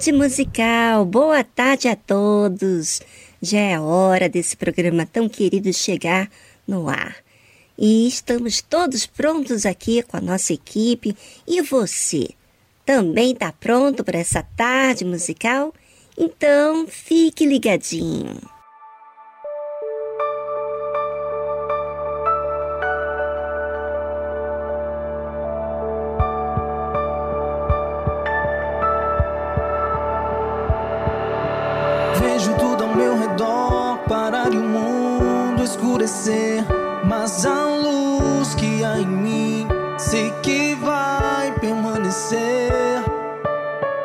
Tarde 0.00 0.12
musical. 0.12 1.04
Boa 1.04 1.44
tarde 1.44 1.86
a 1.86 1.94
todos. 1.94 3.02
Já 3.42 3.58
é 3.58 3.78
hora 3.78 4.30
desse 4.30 4.56
programa 4.56 5.04
tão 5.04 5.28
querido 5.28 5.70
chegar 5.74 6.30
no 6.66 6.88
ar. 6.88 7.16
E 7.76 8.08
estamos 8.08 8.62
todos 8.62 9.04
prontos 9.04 9.66
aqui 9.66 10.02
com 10.02 10.16
a 10.16 10.20
nossa 10.22 10.54
equipe. 10.54 11.14
E 11.46 11.60
você? 11.60 12.30
Também 12.86 13.32
está 13.32 13.52
pronto 13.52 14.02
para 14.02 14.18
essa 14.18 14.42
tarde 14.56 15.04
musical? 15.04 15.74
Então 16.16 16.86
fique 16.88 17.44
ligadinho. 17.44 18.40
Escurecer, 35.70 36.64
mas 37.04 37.46
a 37.46 37.64
luz 37.64 38.54
que 38.54 38.84
há 38.84 38.98
em 38.98 39.06
mim 39.06 39.68
sei 39.98 40.30
que 40.42 40.74
vai 40.74 41.52
permanecer. 41.60 43.04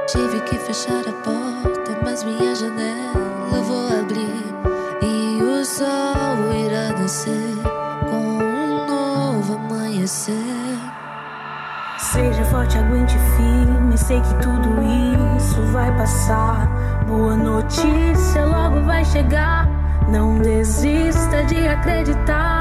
Tive 0.08 0.42
que 0.42 0.58
fechar 0.60 1.02
a 1.08 1.14
porta, 1.24 1.98
mas 2.04 2.24
minha 2.24 2.54
janela 2.54 3.64
vou 3.64 3.88
abrir 4.00 4.46
e 5.02 5.42
o 5.42 5.66
sol 5.66 6.54
irá 6.54 6.90
nascer 7.00 7.58
com 8.10 8.18
um 8.18 8.86
novo 8.88 9.56
amanhecer. 9.56 10.36
Seja 11.98 12.46
forte, 12.46 12.78
aguente 12.78 13.18
firme, 13.36 13.98
sei 13.98 14.22
que 14.22 14.34
tudo 14.36 14.70
isso 15.36 15.62
vai 15.72 15.92
passar. 15.98 16.68
Boa 17.08 17.36
notícia 17.36 18.46
logo 18.46 18.82
vai 18.82 19.04
chegar. 19.04 19.75
Não 20.10 20.38
desista 20.38 21.44
de 21.46 21.68
acreditar. 21.68 22.55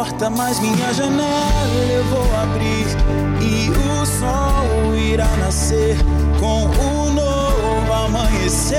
Porta, 0.00 0.30
mas 0.30 0.58
minha 0.60 0.94
janela 0.94 1.92
eu 1.92 2.02
vou 2.04 2.24
abrir 2.36 2.86
e 3.38 3.68
o 3.68 4.06
sol 4.06 4.96
irá 4.96 5.28
nascer 5.36 5.94
com 6.38 6.64
o 6.64 7.10
novo 7.10 7.92
amanhecer. 7.92 8.78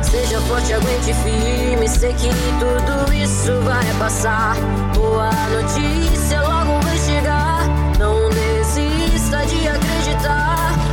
Seja 0.00 0.40
forte, 0.42 0.72
aguente 0.72 1.12
firme, 1.12 1.88
sei 1.88 2.12
que 2.12 2.28
tudo 2.60 3.12
isso 3.12 3.60
vai 3.62 3.84
passar 3.98 3.98
passar. 3.98 4.54
Boa 4.94 5.30
notícia 5.50 6.40
logo 6.40 6.80
vai 6.82 6.96
chegar. 6.96 7.66
Não 7.98 8.30
desista 8.30 9.44
de 9.44 9.66
acreditar. 9.66 10.87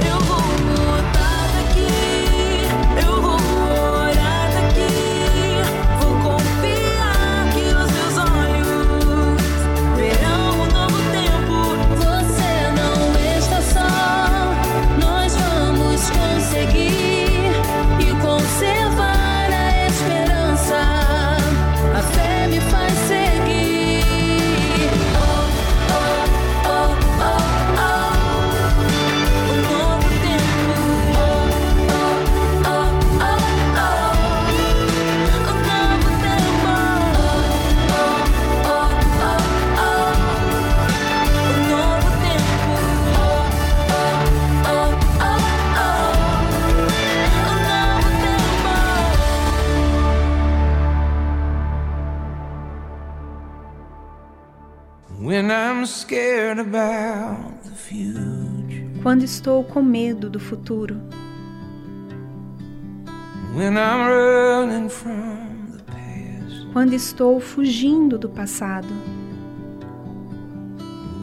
Quando 59.03 59.23
estou 59.23 59.63
com 59.63 59.83
medo 59.83 60.31
do 60.31 60.39
futuro, 60.39 60.99
when 63.55 63.77
I'm 63.77 64.07
running 64.07 64.89
from 64.89 65.77
the 65.77 65.83
past, 65.83 66.67
quando 66.73 66.93
estou 66.93 67.39
fugindo 67.39 68.17
do 68.17 68.27
passado, 68.27 68.87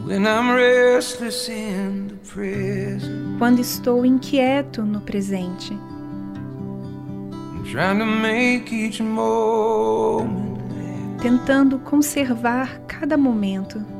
when 0.05 0.23
I'm 0.25 0.55
restless 0.55 1.49
in 1.49 2.07
the 2.07 2.15
present, 2.33 3.37
quando 3.37 3.59
estou 3.59 4.05
inquieto 4.05 4.83
no 4.83 5.01
presente, 5.01 5.73
I'm 5.73 7.63
trying 7.69 7.99
to 7.99 8.05
make 8.05 8.73
each 8.73 9.01
moment 9.03 10.57
last. 10.69 11.21
tentando 11.21 11.79
conservar 11.79 12.79
cada 12.87 13.17
momento, 13.17 13.92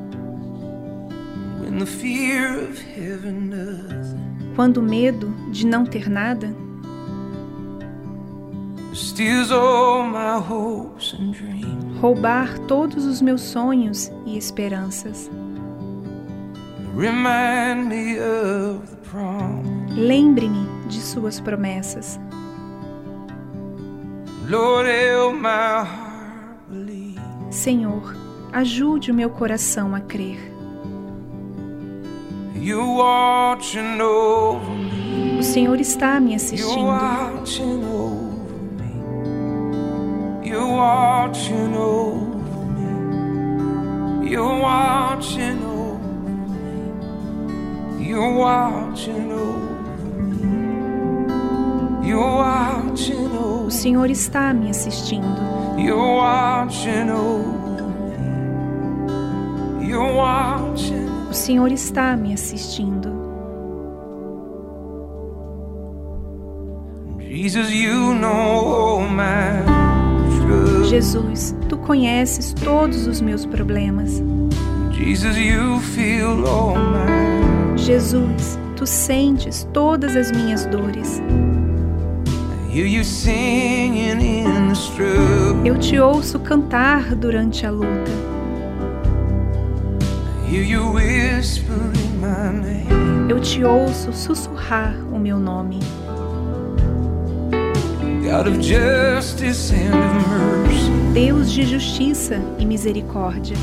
quando 4.56 4.78
o 4.78 4.84
medo 4.84 5.34
de 5.52 5.66
não 5.66 5.86
ter 5.86 6.10
nada 6.10 6.54
roubar 12.00 12.60
todos 12.68 13.06
os 13.06 13.22
meus 13.22 13.42
sonhos 13.42 14.12
e 14.25 14.38
esperanças. 14.38 15.31
Remind 16.96 17.88
me 17.88 18.19
of 18.19 18.88
the 18.88 19.10
promise. 19.10 20.00
Lembre-me 20.00 20.68
de 20.88 21.00
suas 21.02 21.40
promessas. 21.40 22.19
Senhor, 27.50 28.16
ajude 28.52 29.12
o 29.12 29.14
meu 29.14 29.30
coração 29.30 29.96
a 29.96 30.02
crer. 30.02 30.53
O 35.38 35.44
Senhor 35.44 35.81
está 35.81 36.18
me 36.21 36.33
assistindo. 36.33 36.88
O 53.66 53.71
Senhor 53.71 54.09
está 54.09 54.54
me 54.54 54.69
assistindo. 54.69 55.27
You're 55.77 56.16
watching 56.16 57.09
over 57.09 57.83
me. 59.81 59.86
You're 59.86 60.13
watching. 60.13 61.12
O 61.33 61.35
Senhor 61.35 61.71
está 61.71 62.15
me 62.15 62.31
assistindo. 62.31 63.09
Jesus, 67.18 67.71
you 67.74 68.13
know 68.13 69.01
my. 69.09 69.65
Jesus, 70.88 71.56
tu 71.68 71.75
conheces 71.77 72.53
todos 72.53 73.07
os 73.07 73.19
meus 73.19 73.47
problemas. 73.47 74.21
Jesus, 74.91 75.35
you 75.35 75.80
feel 75.80 76.45
all 76.45 76.75
my. 76.75 77.80
Jesus, 77.80 78.59
tu 78.75 78.85
sentes 78.85 79.68
todas 79.74 80.15
as 80.15 80.31
minhas 80.31 80.68
dores. 80.68 81.19
Eu 85.65 85.80
te 85.80 86.00
ouço 86.00 86.38
cantar 86.38 87.15
durante 87.15 87.65
a 87.65 87.71
luta. 87.71 88.32
Eu 93.28 93.40
te 93.40 93.64
ouço 93.64 94.14
sussurrar 94.14 94.96
o 95.12 95.18
meu 95.18 95.40
nome. 95.40 95.80
Deus 101.12 101.52
de 101.52 101.66
justiça 101.66 102.40
e 102.60 102.68
misericórdia. 102.68 103.58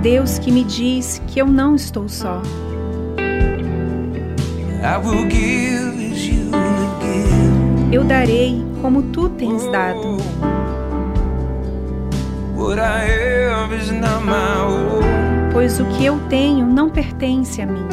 Deus 0.00 0.38
que 0.38 0.50
me 0.50 0.64
diz 0.64 1.20
que 1.26 1.38
eu 1.38 1.46
não 1.46 1.74
estou 1.74 2.08
só. 2.08 2.40
Eu 7.92 8.04
darei 8.04 8.64
como 8.80 9.02
tu 9.02 9.28
tens 9.28 9.70
dado. 9.70 10.16
Pois 15.52 15.78
o 15.78 15.84
que 15.86 16.04
eu 16.04 16.18
tenho 16.28 16.66
não 16.66 16.90
pertence 16.90 17.62
a 17.62 17.66
mim. 17.66 17.86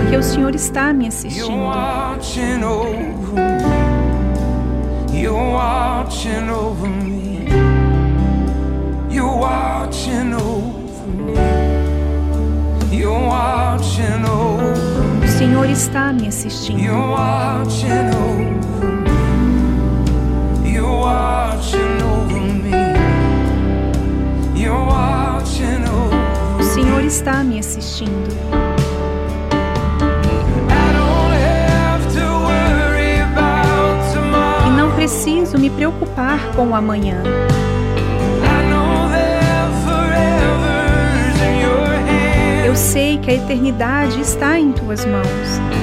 Porque 0.00 0.16
o 0.16 0.22
Senhor 0.22 0.54
está 0.54 0.92
me 0.92 1.08
assistindo. 1.08 1.46
O 15.24 15.28
Senhor 15.28 15.68
está 15.70 16.12
me 16.12 16.28
assistindo. 16.28 16.78
O 26.58 26.62
Senhor 26.62 27.02
está 27.04 27.42
me 27.44 27.58
assistindo. 27.58 28.28
E 34.66 34.70
não 34.70 34.90
preciso 34.92 35.58
me 35.58 35.70
preocupar 35.70 36.38
com 36.54 36.68
o 36.68 36.74
amanhã. 36.74 37.22
Eu 42.64 42.74
sei 42.74 43.18
que 43.18 43.30
a 43.30 43.34
eternidade 43.34 44.20
está 44.20 44.58
em 44.58 44.72
tuas 44.72 45.04
mãos. 45.06 45.75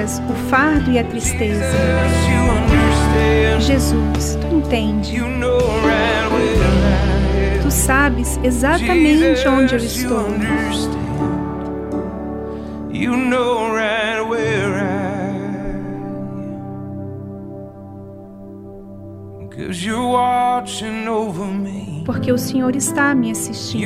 O 0.00 0.34
fardo 0.48 0.90
e 0.90 0.98
a 0.98 1.04
tristeza. 1.04 1.64
Jesus, 3.60 4.38
tu 4.40 4.56
entende. 4.56 5.20
Tu 7.62 7.70
sabes 7.70 8.40
exatamente 8.42 9.46
onde 9.46 9.74
eu 9.74 9.78
estou. 9.78 10.26
porque 22.04 22.32
o 22.32 22.38
Senhor 22.38 22.74
está 22.74 23.14
me 23.14 23.30
assistindo. 23.30 23.82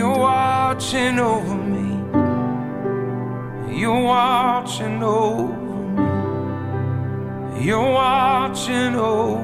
You're 3.69 4.03
watching 4.05 5.03
over. 5.03 5.66
You're 7.59 7.91
watching 7.91 8.95
over. 8.97 9.43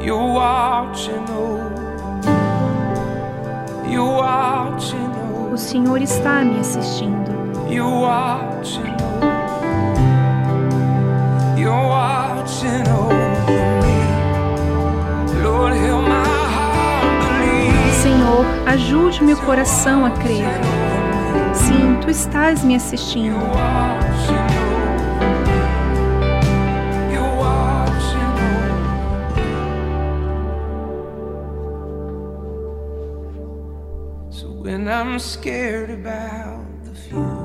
You're 0.00 0.32
watching 0.34 1.28
over. 1.30 1.72
You're 3.88 4.04
watching 4.04 5.06
over 5.06 5.54
O 5.54 5.56
Senhor 5.56 5.98
está 6.02 6.44
me 6.44 6.60
assistindo. 6.60 7.32
You're 7.68 7.88
watching 7.88 8.94
over 8.94 9.32
You're 11.58 11.72
watching 11.72 12.86
over 12.88 13.14
me. 13.82 13.98
Lord, 15.42 15.74
help 15.74 16.08
my. 16.08 16.22
Senhor, 18.02 18.44
ajude 18.66 19.24
meu 19.24 19.38
coração 19.38 20.04
a 20.04 20.10
crer. 20.10 20.44
Sim, 21.54 21.98
tu 22.00 22.10
estás 22.10 22.62
me 22.62 22.76
assistindo. 22.76 23.36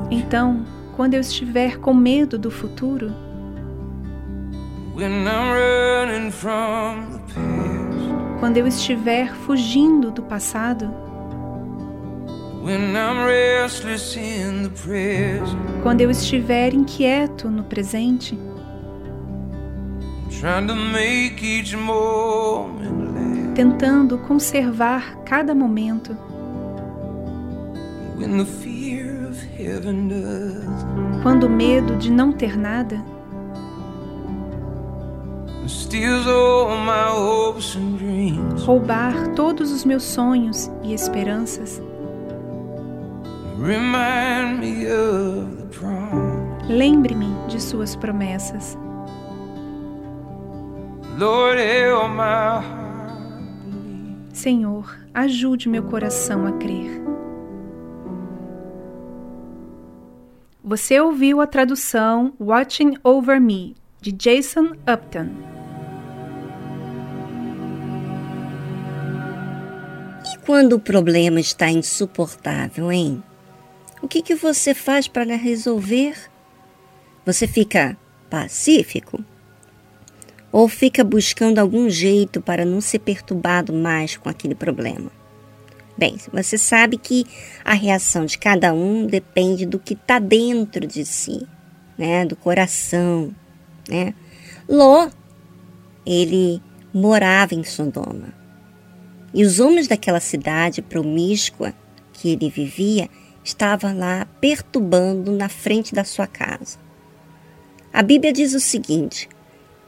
Então, 0.09 0.65
quando 0.95 1.13
eu 1.13 1.21
estiver 1.21 1.77
com 1.77 1.93
medo 1.93 2.37
do 2.37 2.49
futuro, 2.49 3.13
quando 8.39 8.57
eu 8.57 8.65
estiver 8.67 9.33
fugindo 9.33 10.09
do 10.11 10.23
passado, 10.23 10.91
quando 15.83 16.01
eu 16.01 16.09
estiver 16.09 16.73
inquieto 16.73 17.49
no 17.49 17.63
presente, 17.63 18.37
tentando 23.55 24.17
conservar 24.19 25.17
cada 25.23 25.55
momento, 25.55 26.17
quando 31.21 31.43
o 31.43 31.49
medo 31.49 31.95
de 31.97 32.11
não 32.11 32.31
ter 32.31 32.57
nada. 32.57 33.03
Roubar 38.65 39.33
todos 39.35 39.71
os 39.71 39.85
meus 39.85 40.03
sonhos 40.03 40.71
e 40.83 40.93
esperanças, 40.93 41.81
lembre-me 46.69 47.27
de 47.47 47.61
suas 47.61 47.95
promessas. 47.95 48.77
Senhor, 54.31 54.95
ajude 55.13 55.67
meu 55.67 55.83
coração 55.83 56.45
a 56.45 56.51
crer. 56.53 57.06
Você 60.67 60.99
ouviu 60.99 61.39
a 61.39 61.47
tradução 61.47 62.33
Watching 62.37 62.97
Over 63.01 63.39
Me, 63.39 63.73
de 64.01 64.11
Jason 64.11 64.73
Upton. 64.85 65.29
E 70.25 70.37
quando 70.45 70.73
o 70.73 70.79
problema 70.81 71.39
está 71.39 71.69
insuportável, 71.69 72.91
hein? 72.91 73.23
O 74.01 74.09
que, 74.09 74.21
que 74.21 74.35
você 74.35 74.73
faz 74.73 75.07
para 75.07 75.37
resolver? 75.37 76.17
Você 77.25 77.47
fica 77.47 77.97
pacífico? 78.29 79.23
Ou 80.51 80.67
fica 80.67 81.01
buscando 81.01 81.59
algum 81.59 81.89
jeito 81.89 82.41
para 82.41 82.65
não 82.65 82.81
ser 82.81 82.99
perturbado 82.99 83.71
mais 83.71 84.17
com 84.17 84.27
aquele 84.27 84.53
problema? 84.53 85.16
Bem, 85.97 86.17
você 86.31 86.57
sabe 86.57 86.97
que 86.97 87.25
a 87.65 87.73
reação 87.73 88.25
de 88.25 88.37
cada 88.37 88.71
um 88.71 89.07
depende 89.07 89.65
do 89.65 89.79
que 89.79 89.93
está 89.93 90.19
dentro 90.19 90.85
de 90.85 91.03
si, 91.03 91.47
né? 91.97 92.23
Do 92.23 92.35
coração, 92.35 93.33
né? 93.89 94.13
Ló, 94.69 95.09
ele 96.05 96.61
morava 96.93 97.55
em 97.55 97.63
Sodoma. 97.63 98.33
E 99.33 99.43
os 99.43 99.59
homens 99.59 99.87
daquela 99.87 100.19
cidade 100.19 100.81
promíscua 100.81 101.73
que 102.13 102.29
ele 102.29 102.49
vivia 102.49 103.09
estavam 103.43 103.97
lá 103.97 104.27
perturbando 104.39 105.31
na 105.31 105.49
frente 105.49 105.95
da 105.95 106.03
sua 106.03 106.27
casa. 106.27 106.77
A 107.91 108.03
Bíblia 108.03 108.31
diz 108.31 108.53
o 108.53 108.59
seguinte: 108.59 109.27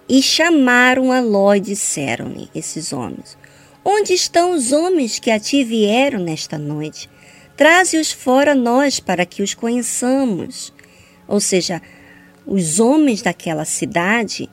E 0.07 0.21
chamaram 0.23 1.11
a 1.11 1.19
Ló 1.19 1.53
e 1.53 1.59
disseram-lhe, 1.59 2.49
esses 2.55 2.91
homens: 2.91 3.37
Onde 3.91 4.13
estão 4.13 4.51
os 4.51 4.72
homens 4.72 5.17
que 5.17 5.31
a 5.31 5.39
ti 5.39 5.63
vieram 5.63 6.19
nesta 6.19 6.60
noite? 6.60 7.10
Traze-os 7.58 8.12
fora 8.12 8.53
nós 8.53 9.00
para 9.00 9.25
que 9.25 9.41
os 9.41 9.55
conheçamos. 9.55 10.72
Ou 11.27 11.39
seja, 11.39 11.81
os 12.46 12.79
homens 12.79 13.24
daquela 13.24 13.65
cidade 13.65 14.48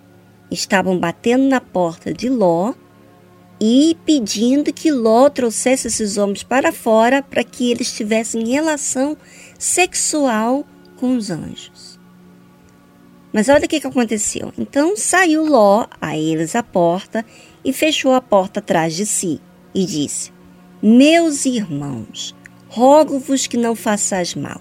estavam 0.50 0.98
batendo 0.98 1.46
na 1.48 1.60
porta 1.60 2.14
de 2.14 2.30
Ló 2.30 2.72
e 3.60 3.94
pedindo 4.06 4.72
que 4.72 4.90
Ló 4.90 5.28
trouxesse 5.28 5.88
esses 5.88 6.16
homens 6.16 6.42
para 6.42 6.72
fora 6.72 7.22
para 7.22 7.44
que 7.44 7.70
eles 7.70 7.92
tivessem 7.92 8.48
relação 8.48 9.18
sexual 9.58 10.66
com 10.96 11.14
os 11.14 11.30
anjos. 11.30 12.00
Mas 13.34 13.50
olha 13.50 13.66
o 13.66 13.68
que, 13.68 13.80
que 13.80 13.86
aconteceu. 13.86 14.50
Então 14.56 14.96
saiu 14.96 15.44
Ló 15.44 15.86
a 16.00 16.16
eles 16.16 16.56
à 16.56 16.62
porta 16.62 17.22
e 17.66 17.72
fechou 17.72 18.14
a 18.14 18.20
porta 18.20 18.60
atrás 18.60 18.94
de 18.94 19.04
si 19.04 19.40
e 19.74 19.84
disse: 19.84 20.30
Meus 20.80 21.44
irmãos, 21.44 22.32
rogo-vos 22.68 23.48
que 23.48 23.56
não 23.56 23.74
façais 23.74 24.36
mal. 24.36 24.60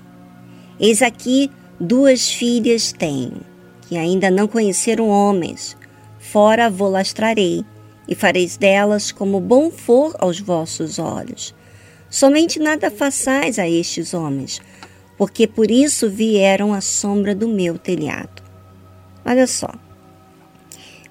Eis 0.80 1.04
aqui 1.04 1.52
duas 1.80 2.32
filhas 2.32 2.92
tenho, 2.92 3.42
que 3.84 3.96
ainda 3.96 4.32
não 4.32 4.48
conheceram 4.48 5.08
homens. 5.08 5.78
Fora 6.18 6.68
vou 6.68 6.90
lastrarei 6.90 7.64
e 8.08 8.16
fareis 8.16 8.58
delas 8.58 9.12
como 9.12 9.40
bom 9.40 9.70
for 9.70 10.16
aos 10.18 10.40
vossos 10.40 10.98
olhos. 10.98 11.54
Somente 12.10 12.58
nada 12.58 12.90
façais 12.90 13.60
a 13.60 13.70
estes 13.70 14.16
homens, 14.16 14.60
porque 15.16 15.46
por 15.46 15.70
isso 15.70 16.10
vieram 16.10 16.74
à 16.74 16.82
sombra 16.82 17.36
do 17.36 17.48
meu 17.48 17.78
telhado. 17.78 18.42
Olha 19.24 19.46
só. 19.46 19.70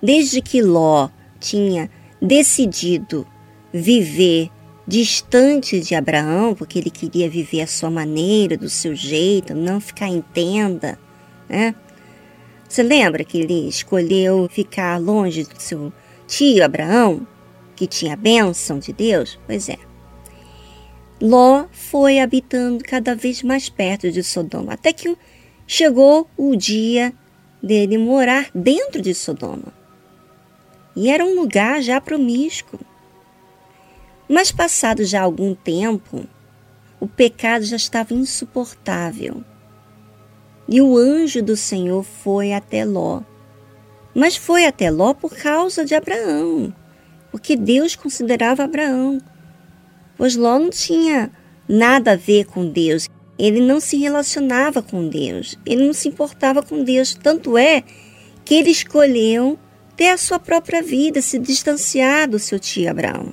Desde 0.02 0.42
que 0.42 0.60
Ló 0.60 1.08
tinha 1.44 1.90
decidido 2.22 3.26
viver 3.70 4.50
distante 4.86 5.80
de 5.80 5.94
Abraão, 5.94 6.54
porque 6.54 6.78
ele 6.78 6.90
queria 6.90 7.28
viver 7.28 7.60
a 7.60 7.66
sua 7.66 7.90
maneira, 7.90 8.56
do 8.56 8.70
seu 8.70 8.94
jeito, 8.94 9.54
não 9.54 9.78
ficar 9.78 10.08
em 10.08 10.22
tenda, 10.22 10.98
né? 11.48 11.74
Você 12.66 12.82
lembra 12.82 13.24
que 13.24 13.38
ele 13.38 13.68
escolheu 13.68 14.48
ficar 14.50 14.98
longe 14.98 15.44
do 15.44 15.60
seu 15.60 15.92
tio 16.26 16.64
Abraão, 16.64 17.26
que 17.76 17.86
tinha 17.86 18.14
a 18.14 18.16
bênção 18.16 18.78
de 18.78 18.92
Deus? 18.92 19.38
Pois 19.46 19.68
é. 19.68 19.78
Ló 21.20 21.66
foi 21.70 22.18
habitando 22.20 22.82
cada 22.82 23.14
vez 23.14 23.42
mais 23.42 23.68
perto 23.68 24.10
de 24.10 24.22
Sodoma, 24.22 24.72
até 24.72 24.92
que 24.92 25.16
chegou 25.66 26.28
o 26.36 26.56
dia 26.56 27.12
dele 27.62 27.98
morar 27.98 28.50
dentro 28.54 29.00
de 29.00 29.14
Sodoma. 29.14 29.83
E 30.96 31.10
era 31.10 31.24
um 31.24 31.34
lugar 31.34 31.82
já 31.82 32.00
promíscuo. 32.00 32.78
Mas 34.28 34.50
passado 34.50 35.04
já 35.04 35.22
algum 35.22 35.54
tempo, 35.54 36.26
o 37.00 37.06
pecado 37.06 37.64
já 37.64 37.76
estava 37.76 38.14
insuportável. 38.14 39.44
E 40.68 40.80
o 40.80 40.96
anjo 40.96 41.42
do 41.42 41.56
Senhor 41.56 42.02
foi 42.02 42.52
até 42.52 42.84
Ló. 42.84 43.22
Mas 44.14 44.36
foi 44.36 44.66
até 44.66 44.90
Ló 44.90 45.12
por 45.12 45.36
causa 45.36 45.84
de 45.84 45.94
Abraão, 45.94 46.74
porque 47.30 47.56
Deus 47.56 47.96
considerava 47.96 48.64
Abraão. 48.64 49.20
Pois 50.16 50.36
Ló 50.36 50.58
não 50.58 50.70
tinha 50.70 51.30
nada 51.68 52.12
a 52.12 52.16
ver 52.16 52.46
com 52.46 52.66
Deus, 52.66 53.08
ele 53.38 53.60
não 53.60 53.80
se 53.80 53.96
relacionava 53.96 54.80
com 54.80 55.08
Deus, 55.08 55.58
ele 55.66 55.84
não 55.84 55.92
se 55.92 56.08
importava 56.08 56.62
com 56.62 56.84
Deus. 56.84 57.14
Tanto 57.14 57.58
é 57.58 57.82
que 58.44 58.54
ele 58.54 58.70
escolheu 58.70 59.58
ter 59.96 60.08
a 60.08 60.18
sua 60.18 60.38
própria 60.38 60.82
vida, 60.82 61.22
se 61.22 61.38
distanciar 61.38 62.28
do 62.28 62.38
seu 62.38 62.58
tio 62.58 62.90
Abraão. 62.90 63.32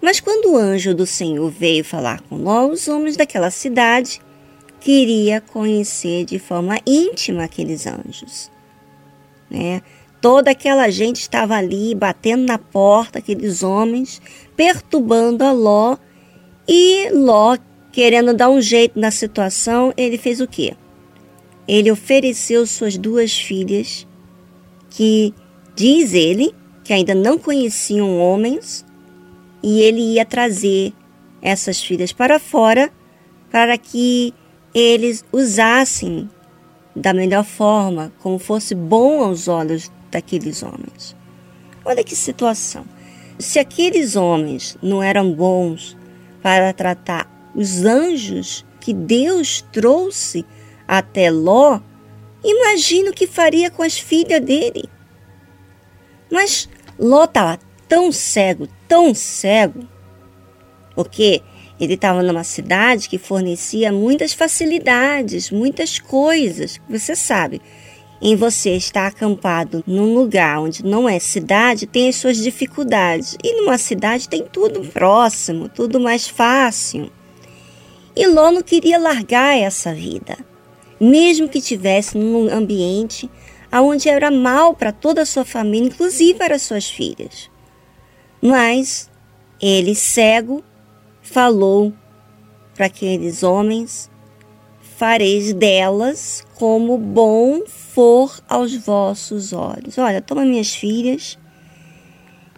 Mas 0.00 0.20
quando 0.20 0.52
o 0.52 0.56
anjo 0.56 0.94
do 0.94 1.06
Senhor 1.06 1.50
veio 1.50 1.84
falar 1.84 2.20
com 2.22 2.36
Ló, 2.36 2.66
os 2.66 2.86
homens 2.88 3.16
daquela 3.16 3.50
cidade 3.50 4.20
queria 4.80 5.40
conhecer 5.40 6.24
de 6.24 6.38
forma 6.38 6.78
íntima 6.86 7.44
aqueles 7.44 7.86
anjos. 7.86 8.50
Né? 9.50 9.82
Toda 10.20 10.50
aquela 10.50 10.88
gente 10.90 11.20
estava 11.20 11.54
ali 11.56 11.94
batendo 11.94 12.44
na 12.44 12.58
porta, 12.58 13.18
aqueles 13.18 13.62
homens, 13.62 14.20
perturbando 14.56 15.44
a 15.44 15.52
Ló. 15.52 15.96
E 16.66 17.10
Ló, 17.10 17.56
querendo 17.92 18.34
dar 18.34 18.50
um 18.50 18.60
jeito 18.60 18.98
na 18.98 19.10
situação, 19.10 19.92
ele 19.96 20.18
fez 20.18 20.40
o 20.40 20.46
quê? 20.46 20.76
Ele 21.66 21.90
ofereceu 21.90 22.66
suas 22.66 22.96
duas 22.96 23.36
filhas, 23.38 24.06
que 24.90 25.34
diz 25.78 26.12
ele 26.12 26.52
que 26.82 26.92
ainda 26.92 27.14
não 27.14 27.38
conheciam 27.38 28.18
homens, 28.18 28.84
e 29.62 29.80
ele 29.80 30.00
ia 30.00 30.24
trazer 30.24 30.92
essas 31.40 31.80
filhas 31.80 32.12
para 32.12 32.40
fora 32.40 32.90
para 33.50 33.78
que 33.78 34.34
eles 34.74 35.24
usassem 35.32 36.28
da 36.96 37.12
melhor 37.12 37.44
forma, 37.44 38.12
como 38.18 38.40
fosse 38.40 38.74
bom 38.74 39.22
aos 39.22 39.46
olhos 39.46 39.90
daqueles 40.10 40.64
homens. 40.64 41.16
Olha 41.84 42.02
que 42.02 42.16
situação. 42.16 42.84
Se 43.38 43.60
aqueles 43.60 44.16
homens 44.16 44.76
não 44.82 45.00
eram 45.00 45.32
bons 45.32 45.96
para 46.42 46.72
tratar 46.72 47.30
os 47.54 47.84
anjos 47.84 48.66
que 48.80 48.92
Deus 48.92 49.64
trouxe 49.72 50.44
até 50.88 51.30
Ló, 51.30 51.80
imagina 52.42 53.10
o 53.10 53.14
que 53.14 53.28
faria 53.28 53.70
com 53.70 53.82
as 53.82 53.96
filhas 53.96 54.40
dele. 54.40 54.88
Mas 56.30 56.68
Ló 56.98 57.24
estava 57.24 57.58
tão 57.88 58.12
cego, 58.12 58.68
tão 58.86 59.14
cego, 59.14 59.86
porque 60.94 61.42
ele 61.80 61.94
estava 61.94 62.22
numa 62.22 62.44
cidade 62.44 63.08
que 63.08 63.18
fornecia 63.18 63.92
muitas 63.92 64.32
facilidades, 64.32 65.50
muitas 65.50 65.98
coisas. 65.98 66.80
Você 66.88 67.14
sabe, 67.14 67.62
em 68.20 68.34
você 68.34 68.70
estar 68.76 69.06
acampado 69.06 69.84
num 69.86 70.12
lugar 70.12 70.60
onde 70.60 70.84
não 70.84 71.08
é 71.08 71.20
cidade, 71.20 71.86
tem 71.86 72.08
as 72.08 72.16
suas 72.16 72.36
dificuldades. 72.36 73.36
E 73.42 73.60
numa 73.60 73.78
cidade 73.78 74.28
tem 74.28 74.44
tudo 74.44 74.80
próximo, 74.80 75.68
tudo 75.68 76.00
mais 76.00 76.26
fácil. 76.26 77.12
E 78.16 78.26
Ló 78.26 78.50
não 78.50 78.62
queria 78.62 78.98
largar 78.98 79.56
essa 79.56 79.94
vida, 79.94 80.36
mesmo 81.00 81.48
que 81.48 81.60
tivesse 81.60 82.18
num 82.18 82.52
ambiente 82.52 83.30
onde 83.72 84.08
era 84.08 84.30
mal 84.30 84.74
para 84.74 84.92
toda 84.92 85.22
a 85.22 85.26
sua 85.26 85.44
família, 85.44 85.88
inclusive 85.88 86.38
para 86.38 86.58
suas 86.58 86.88
filhas. 86.88 87.50
Mas 88.40 89.10
ele, 89.60 89.94
cego, 89.94 90.62
falou 91.22 91.92
para 92.74 92.86
aqueles 92.86 93.42
homens: 93.42 94.10
Fareis 94.96 95.52
delas 95.52 96.44
como 96.54 96.96
bom 96.96 97.62
for 97.66 98.40
aos 98.48 98.74
vossos 98.74 99.52
olhos. 99.52 99.98
Olha, 99.98 100.22
toma 100.22 100.44
minhas 100.44 100.74
filhas 100.74 101.38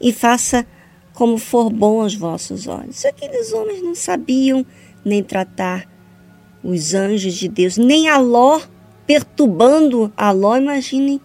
e 0.00 0.12
faça 0.12 0.66
como 1.12 1.36
for 1.36 1.70
bom 1.70 2.00
aos 2.00 2.14
vossos 2.14 2.66
olhos. 2.66 3.04
Aqueles 3.04 3.52
homens 3.52 3.82
não 3.82 3.94
sabiam 3.94 4.64
nem 5.04 5.22
tratar 5.22 5.86
os 6.62 6.94
anjos 6.94 7.34
de 7.34 7.48
Deus, 7.48 7.76
nem 7.76 8.08
a 8.08 8.18
Ló, 8.18 8.60
perturbando 9.10 10.12
a 10.16 10.30
Ló, 10.30 10.56
imaginem 10.56 11.20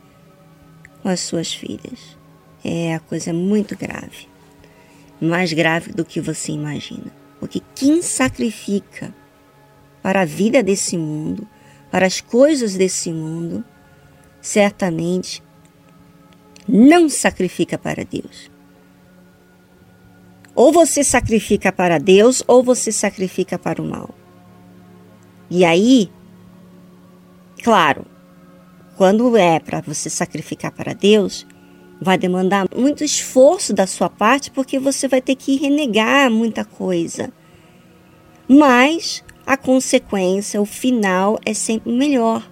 com 1.03 1.09
as 1.09 1.19
suas 1.19 1.53
filhas. 1.53 2.17
É 2.63 2.95
a 2.95 2.99
coisa 2.99 3.31
muito 3.31 3.77
grave. 3.77 4.27
Mais 5.21 5.53
grave 5.53 5.91
do 5.91 6.03
que 6.03 6.19
você 6.19 6.51
imagina. 6.51 7.13
Porque 7.39 7.61
quem 7.75 8.01
sacrifica 8.01 9.13
para 10.01 10.21
a 10.21 10.25
vida 10.25 10.63
desse 10.63 10.97
mundo, 10.97 11.47
para 11.91 12.07
as 12.07 12.19
coisas 12.19 12.73
desse 12.73 13.11
mundo, 13.11 13.63
certamente 14.41 15.43
não 16.67 17.07
sacrifica 17.07 17.77
para 17.77 18.03
Deus. 18.03 18.49
Ou 20.55 20.71
você 20.71 21.03
sacrifica 21.03 21.71
para 21.71 21.99
Deus, 21.99 22.43
ou 22.47 22.63
você 22.63 22.91
sacrifica 22.91 23.59
para 23.59 23.79
o 23.79 23.85
mal. 23.85 24.09
E 25.51 25.63
aí, 25.63 26.09
claro, 27.65 28.05
quando 28.95 29.35
é 29.35 29.59
para 29.59 29.81
você 29.81 30.07
sacrificar 30.07 30.71
para 30.71 30.93
Deus, 30.93 31.47
vai 31.99 32.15
demandar 32.15 32.67
muito 32.77 33.03
esforço 33.03 33.73
da 33.73 33.87
sua 33.87 34.07
parte, 34.07 34.51
porque 34.51 34.77
você 34.77 35.07
vai 35.07 35.19
ter 35.19 35.35
que 35.35 35.55
renegar 35.55 36.29
muita 36.29 36.63
coisa. 36.63 37.33
Mas 38.47 39.23
a 39.47 39.57
consequência, 39.57 40.61
o 40.61 40.65
final 40.65 41.39
é 41.43 41.55
sempre 41.55 41.91
melhor. 41.91 42.47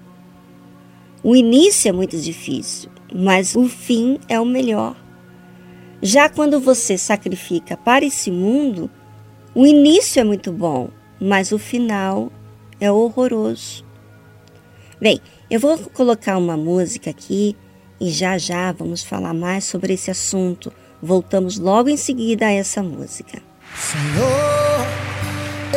O 1.24 1.36
início 1.36 1.90
é 1.90 1.92
muito 1.92 2.18
difícil, 2.18 2.90
mas 3.14 3.56
o 3.56 3.70
fim 3.70 4.18
é 4.28 4.40
o 4.40 4.46
melhor. 4.46 4.96
Já 6.02 6.28
quando 6.28 6.60
você 6.60 6.98
sacrifica 6.98 7.78
para 7.78 8.04
esse 8.04 8.32
mundo, 8.32 8.90
o 9.54 9.68
início 9.68 10.20
é 10.20 10.24
muito 10.24 10.52
bom, 10.52 10.90
mas 11.22 11.52
o 11.52 11.60
final 11.60 12.32
é 12.82 12.92
horroroso. 12.92 13.83
Bem, 15.04 15.20
eu 15.52 15.60
vou 15.60 15.78
colocar 15.78 16.38
uma 16.38 16.56
música 16.56 17.10
aqui 17.10 17.58
e 18.00 18.10
já 18.10 18.38
já 18.38 18.72
vamos 18.72 19.04
falar 19.04 19.34
mais 19.34 19.66
sobre 19.66 19.96
esse 19.96 20.10
assunto. 20.10 20.72
Voltamos 21.02 21.60
logo 21.60 21.90
em 21.90 21.98
seguida 21.98 22.46
a 22.46 22.54
essa 22.54 22.82
música. 22.82 23.42
Senhor, 23.76 24.88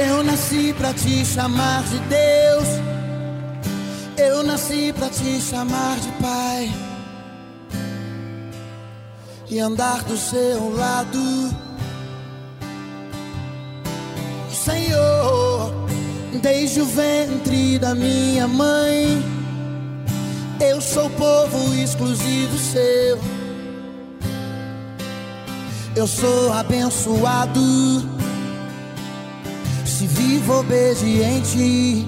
eu 0.08 0.22
nasci 0.22 0.72
para 0.74 0.94
te 0.94 1.24
chamar 1.24 1.82
de 1.82 1.98
Deus. 1.98 2.68
Eu 4.16 4.44
nasci 4.44 4.94
para 4.96 5.08
te 5.08 5.40
chamar 5.40 5.98
de 5.98 6.12
Pai 6.22 6.70
e 9.50 9.58
andar 9.58 10.04
do 10.04 10.16
seu 10.16 10.72
lado. 10.72 11.18
Senhor, 14.52 15.86
desde 16.38 16.80
o 16.80 16.84
ventre 16.84 17.78
da 17.78 17.94
minha 17.94 18.46
mãe, 18.46 19.22
eu 20.60 20.80
sou 20.80 21.08
povo 21.10 21.74
exclusivo 21.74 22.58
seu. 22.58 23.18
Eu 25.94 26.06
sou 26.06 26.52
abençoado 26.52 27.60
se 29.86 30.06
vivo 30.06 30.60
obediente. 30.60 32.06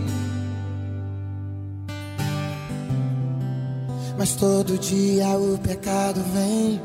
Mas 4.19 4.35
todo 4.35 4.77
dia 4.79 5.29
o 5.39 5.57
pecado 5.59 6.21
vem, 6.35 6.81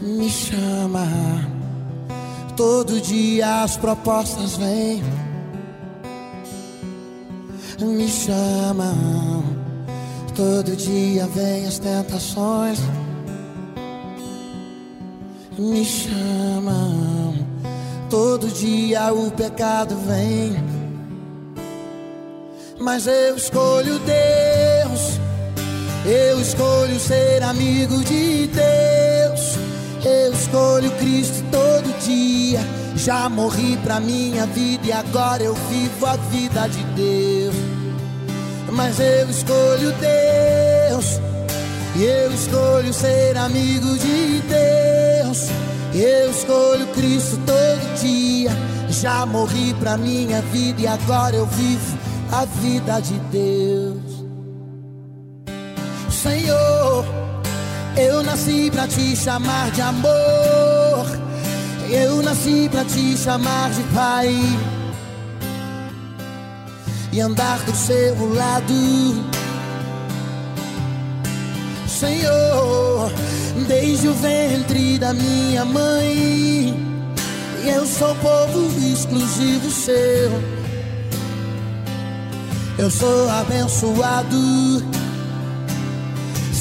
me 0.00 0.30
chama. 0.30 1.53
Todo 2.56 3.00
dia 3.00 3.62
as 3.62 3.76
propostas 3.76 4.56
vêm, 4.56 5.02
me 7.80 8.08
chamam. 8.08 9.44
Todo 10.34 10.76
dia 10.76 11.26
vem 11.28 11.66
as 11.66 11.78
tentações, 11.78 12.78
me 15.58 15.84
chamam. 15.84 17.34
Todo 18.10 18.48
dia 18.48 19.12
o 19.12 19.30
pecado 19.30 19.96
vem 20.06 20.74
mas 22.84 23.06
eu 23.06 23.36
escolho 23.36 23.98
Deus. 24.00 25.18
Eu 26.04 26.38
escolho 26.40 27.00
ser 27.00 27.42
amigo 27.42 28.04
de 28.04 28.46
Deus. 28.48 29.03
Eu 30.04 30.32
escolho 30.32 30.90
Cristo 30.98 31.42
todo 31.50 31.98
dia. 32.04 32.60
Já 32.94 33.28
morri 33.28 33.76
pra 33.78 34.00
minha 34.00 34.46
vida 34.46 34.86
e 34.86 34.92
agora 34.92 35.42
eu 35.42 35.54
vivo 35.54 36.06
a 36.06 36.16
vida 36.16 36.68
de 36.68 36.84
Deus. 36.94 37.54
Mas 38.70 39.00
eu 39.00 39.30
escolho 39.30 39.92
Deus. 39.92 41.20
E 41.96 42.02
eu 42.04 42.32
escolho 42.32 42.92
ser 42.92 43.36
amigo 43.36 43.96
de 43.98 44.42
Deus. 44.42 45.48
Eu 45.94 46.30
escolho 46.30 46.86
Cristo 46.88 47.38
todo 47.46 48.00
dia. 48.00 48.50
Já 48.90 49.24
morri 49.24 49.74
pra 49.74 49.96
minha 49.96 50.42
vida 50.42 50.82
e 50.82 50.86
agora 50.86 51.34
eu 51.34 51.46
vivo 51.46 51.98
a 52.30 52.44
vida 52.44 53.00
de 53.00 53.14
Deus. 53.30 54.24
Senhor, 56.10 57.04
eu 57.96 58.22
nasci 58.22 58.70
para 58.70 58.86
te 58.86 59.16
chamar 59.16 59.70
de 59.70 59.80
amor. 59.80 61.06
Eu 61.90 62.22
nasci 62.22 62.68
para 62.70 62.84
te 62.84 63.16
chamar 63.16 63.70
de 63.70 63.82
Pai 63.94 64.34
e 67.12 67.20
andar 67.20 67.58
do 67.60 67.74
seu 67.74 68.34
lado. 68.34 68.74
Senhor, 71.86 73.12
desde 73.68 74.08
o 74.08 74.14
ventre 74.14 74.98
da 74.98 75.12
minha 75.12 75.64
mãe, 75.64 76.74
eu 77.64 77.86
sou 77.86 78.14
povo 78.16 78.70
exclusivo 78.92 79.70
seu 79.70 80.54
eu 82.76 82.90
sou 82.90 83.30
abençoado 83.30 84.36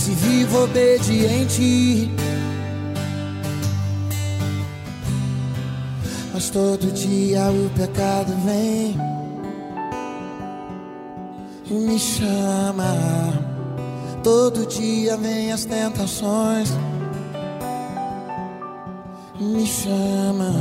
se 0.04 0.12
vivo 0.12 0.66
obediente. 0.66 2.12
Mas 6.34 6.50
todo 6.50 6.92
dia 6.92 7.50
o 7.50 7.70
pecado 7.70 8.34
vem 8.44 8.98
e 11.66 11.74
me 11.74 11.98
chama. 11.98 12.94
Todo 14.22 14.66
dia 14.66 15.16
vem 15.16 15.54
as 15.54 15.64
tentações, 15.64 16.70
me 19.40 19.66
chama. 19.66 20.52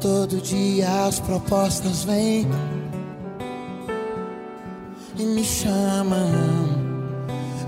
Todo 0.00 0.40
dia 0.40 1.06
as 1.06 1.20
propostas 1.20 2.04
vêm 2.04 2.48
e 5.18 5.22
me 5.22 5.44
chamam. 5.44 6.75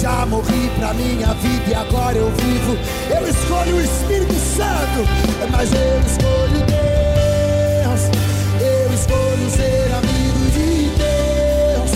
Já 0.00 0.24
morri 0.24 0.70
pra 0.78 0.94
minha 0.94 1.34
vida 1.34 1.62
e 1.68 1.74
agora 1.74 2.16
eu 2.16 2.30
vivo. 2.30 2.74
Eu 3.10 3.28
escolho 3.28 3.76
o 3.76 3.80
Espírito 3.82 4.32
Santo, 4.32 5.06
mas 5.52 5.70
eu 5.74 6.00
escolho 6.00 6.64
Deus. 6.64 8.08
Eu 8.62 8.94
escolho 8.94 9.50
ser 9.50 9.92
amigo 9.92 10.50
de 10.52 10.88
Deus. 10.96 11.90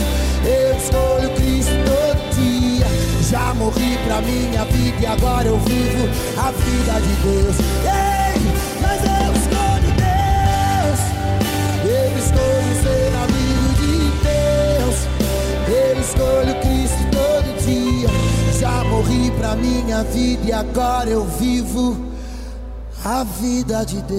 Eu 0.44 0.76
escolho 0.76 1.30
Cristo 1.30 1.72
todo 1.86 2.18
dia. 2.36 2.86
Já 3.30 3.54
morri 3.54 3.96
pra 4.06 4.20
minha 4.20 4.66
vida 4.66 5.00
e 5.00 5.06
agora 5.06 5.48
eu 5.48 5.58
vivo 5.60 6.06
a 6.36 6.50
vida 6.50 7.00
de 7.00 7.14
Deus. 7.22 7.56
Ei, 7.86 8.38
mas 8.82 9.00
eu 9.02 9.32
escolho 9.32 9.90
Deus. 9.96 11.00
Eu 11.84 12.18
escolho 12.18 12.74
ser 12.82 13.14
amigo 13.24 13.68
de 13.80 13.96
Deus. 14.20 14.96
Eu 15.68 16.00
escolho 16.00 16.54
Cristo. 16.60 16.73
Já 18.64 18.82
morri 18.84 19.30
pra 19.32 19.54
minha 19.56 20.02
vida 20.04 20.46
e 20.46 20.50
agora 20.50 21.10
eu 21.10 21.22
vivo 21.26 22.02
a 23.04 23.22
vida 23.22 23.84
de 23.84 24.00
Deus. 24.00 24.16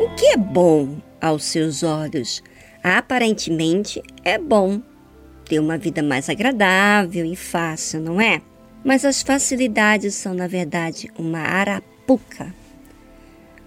O 0.00 0.16
que 0.16 0.26
é 0.26 0.36
bom 0.36 0.96
aos 1.20 1.44
seus 1.44 1.84
olhos? 1.84 2.42
Aparentemente 2.82 4.02
é 4.24 4.36
bom 4.36 4.82
ter 5.48 5.60
uma 5.60 5.78
vida 5.78 6.02
mais 6.02 6.28
agradável 6.28 7.24
e 7.24 7.36
fácil, 7.36 8.00
não 8.00 8.20
é? 8.20 8.42
Mas 8.84 9.04
as 9.04 9.22
facilidades 9.22 10.16
são, 10.16 10.34
na 10.34 10.48
verdade, 10.48 11.08
uma 11.16 11.38
arapuca. 11.38 12.63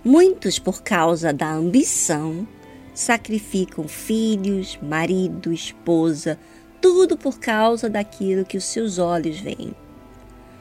Muitos, 0.08 0.58
por 0.58 0.84
causa 0.84 1.34
da 1.34 1.52
ambição, 1.52 2.48
sacrificam 2.93 3.89
filhos, 3.89 4.80
marido, 4.82 5.52
esposa, 5.52 6.39
tudo 6.80 7.17
por 7.17 7.39
causa 7.39 7.89
daquilo 7.89 8.46
que 8.46 8.56
os 8.56 8.63
seus 8.63 9.00
olhos 9.00 9.38
veem. 9.38 9.76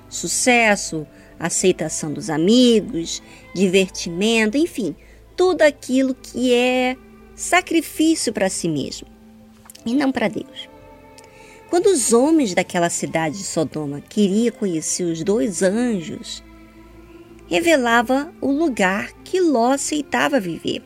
Sucesso, 0.09 1.07
aceitação 1.39 2.13
dos 2.13 2.29
amigos, 2.29 3.23
divertimento, 3.55 4.57
enfim, 4.57 4.97
tudo 5.37 5.63
aquilo 5.63 6.13
que 6.13 6.53
é 6.53 6.97
sacrifício 7.37 8.33
para 8.33 8.51
si 8.51 8.69
mesmo 8.69 9.07
e 9.87 9.95
não 9.95 10.11
para 10.11 10.27
Deus. 10.27 10.69
Quando 11.71 11.87
os 11.87 12.13
homens 12.13 12.53
daquela 12.53 12.91
cidade 12.91 13.39
de 13.39 13.45
Sodoma 13.45 14.01
queriam 14.01 14.57
conhecer 14.57 15.05
os 15.05 15.23
dois 15.23 15.63
anjos, 15.63 16.43
revelava 17.49 18.33
o 18.41 18.51
lugar 18.51 19.13
que 19.25 19.41
Ló 19.41 19.73
aceitava 19.73 20.41
viver. 20.41 20.83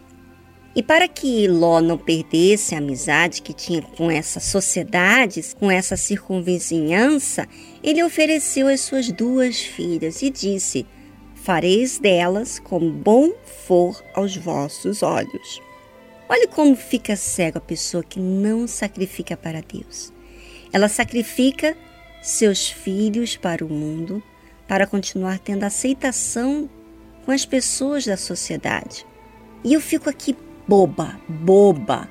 E 0.74 0.82
para 0.82 1.08
que 1.08 1.48
Ló 1.48 1.80
não 1.80 1.98
perdesse 1.98 2.74
a 2.74 2.78
amizade 2.78 3.42
que 3.42 3.52
tinha 3.52 3.82
com 3.82 4.10
essa 4.10 4.38
sociedade, 4.38 5.42
com 5.58 5.70
essa 5.70 5.96
circunvizinhança, 5.96 7.48
ele 7.82 8.02
ofereceu 8.04 8.68
as 8.68 8.80
suas 8.80 9.10
duas 9.10 9.60
filhas 9.60 10.22
e 10.22 10.30
disse: 10.30 10.86
Fareis 11.34 11.98
delas 11.98 12.58
como 12.60 12.90
bom 12.90 13.32
for 13.66 14.00
aos 14.14 14.36
vossos 14.36 15.02
olhos. 15.02 15.60
Olhe 16.28 16.46
como 16.46 16.76
fica 16.76 17.16
cego 17.16 17.58
a 17.58 17.60
pessoa 17.60 18.04
que 18.04 18.20
não 18.20 18.68
sacrifica 18.68 19.36
para 19.36 19.60
Deus. 19.60 20.12
Ela 20.72 20.88
sacrifica 20.88 21.76
seus 22.22 22.68
filhos 22.68 23.36
para 23.36 23.64
o 23.64 23.68
mundo 23.68 24.22
para 24.70 24.86
continuar 24.86 25.40
tendo 25.40 25.64
aceitação 25.64 26.70
com 27.26 27.32
as 27.32 27.44
pessoas 27.44 28.06
da 28.06 28.16
sociedade. 28.16 29.04
E 29.64 29.74
eu 29.74 29.80
fico 29.80 30.08
aqui 30.08 30.36
boba, 30.68 31.20
boba, 31.28 32.08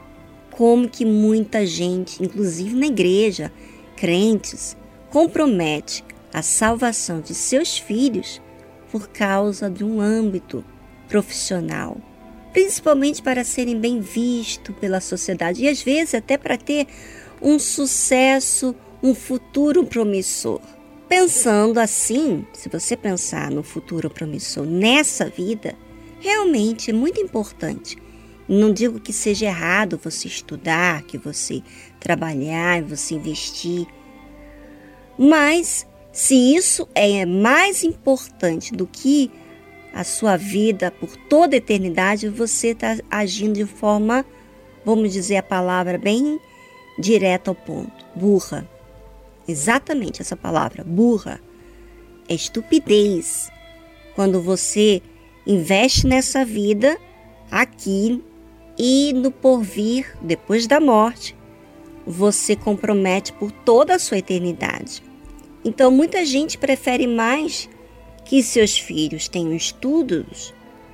como 0.51 0.89
que 0.89 1.05
muita 1.05 1.65
gente, 1.65 2.21
inclusive 2.21 2.75
na 2.75 2.87
igreja, 2.87 3.49
crentes, 3.95 4.75
compromete 5.09 6.03
a 6.33 6.41
salvação 6.41 7.21
de 7.21 7.33
seus 7.33 7.77
filhos 7.77 8.41
por 8.91 9.07
causa 9.07 9.69
de 9.69 9.85
um 9.85 10.01
âmbito 10.01 10.61
profissional, 11.07 11.95
principalmente 12.51 13.21
para 13.21 13.45
serem 13.45 13.79
bem 13.79 14.01
vistos 14.01 14.75
pela 14.81 14.99
sociedade 14.99 15.63
e 15.63 15.69
às 15.69 15.81
vezes 15.81 16.13
até 16.13 16.37
para 16.37 16.57
ter 16.57 16.87
um 17.41 17.57
sucesso, 17.57 18.75
um 19.01 19.15
futuro 19.15 19.85
promissor. 19.85 20.59
Pensando 21.09 21.79
assim, 21.79 22.45
se 22.53 22.69
você 22.69 22.95
pensar 22.95 23.49
no 23.49 23.63
futuro 23.63 24.11
promissor 24.11 24.63
nessa 24.63 25.25
vida, 25.27 25.75
realmente 26.19 26.91
é 26.91 26.93
muito 26.93 27.19
importante. 27.19 27.97
Não 28.47 28.71
digo 28.71 28.99
que 28.99 29.11
seja 29.11 29.47
errado 29.47 29.99
você 30.01 30.27
estudar, 30.27 31.01
que 31.03 31.17
você 31.17 31.63
trabalhar, 31.99 32.83
você 32.83 33.15
investir, 33.15 33.87
mas 35.17 35.85
se 36.13 36.55
isso 36.55 36.87
é 36.95 37.25
mais 37.25 37.83
importante 37.83 38.73
do 38.73 38.87
que 38.87 39.29
a 39.93 40.03
sua 40.03 40.37
vida 40.37 40.91
por 40.91 41.15
toda 41.15 41.55
a 41.55 41.57
eternidade, 41.57 42.29
você 42.29 42.69
está 42.69 42.97
agindo 43.11 43.55
de 43.55 43.65
forma, 43.65 44.25
vamos 44.85 45.11
dizer 45.11 45.37
a 45.37 45.43
palavra 45.43 45.97
bem 45.97 46.39
direta 46.97 47.51
ao 47.51 47.55
ponto, 47.55 48.05
burra. 48.15 48.78
Exatamente 49.49 50.21
essa 50.21 50.35
palavra, 50.35 50.83
burra. 50.83 51.41
É 52.27 52.35
estupidez. 52.35 53.49
Quando 54.13 54.39
você 54.39 55.01
investe 55.47 56.05
nessa 56.05 56.45
vida 56.45 56.99
aqui 57.49 58.23
e 58.77 59.11
no 59.11 59.31
porvir, 59.31 60.15
depois 60.21 60.67
da 60.67 60.79
morte, 60.79 61.35
você 62.05 62.55
compromete 62.55 63.33
por 63.33 63.51
toda 63.51 63.95
a 63.95 63.99
sua 63.99 64.19
eternidade. 64.19 65.01
Então, 65.65 65.89
muita 65.89 66.23
gente 66.23 66.55
prefere 66.55 67.07
mais 67.07 67.67
que 68.25 68.43
seus 68.43 68.77
filhos 68.77 69.27
tenham 69.27 69.55
estudos 69.55 70.53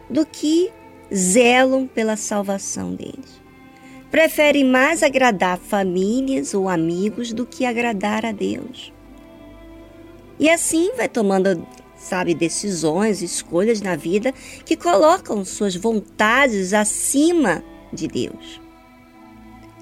do 0.09 0.25
que 0.25 0.71
zelam 1.13 1.87
pela 1.87 2.15
salvação 2.15 2.95
deles. 2.95 3.44
Prefere 4.15 4.63
mais 4.63 5.03
agradar 5.03 5.57
famílias 5.57 6.53
ou 6.53 6.69
amigos 6.69 7.33
do 7.33 7.45
que 7.45 7.65
agradar 7.65 8.25
a 8.25 8.31
Deus. 8.31 8.93
E 10.39 10.49
assim 10.49 10.95
vai 10.95 11.09
tomando, 11.09 11.67
sabe, 11.97 12.33
decisões, 12.33 13.21
escolhas 13.21 13.81
na 13.81 13.97
vida 13.97 14.33
que 14.63 14.77
colocam 14.77 15.43
suas 15.43 15.75
vontades 15.75 16.71
acima 16.71 17.61
de 17.91 18.07
Deus. 18.07 18.61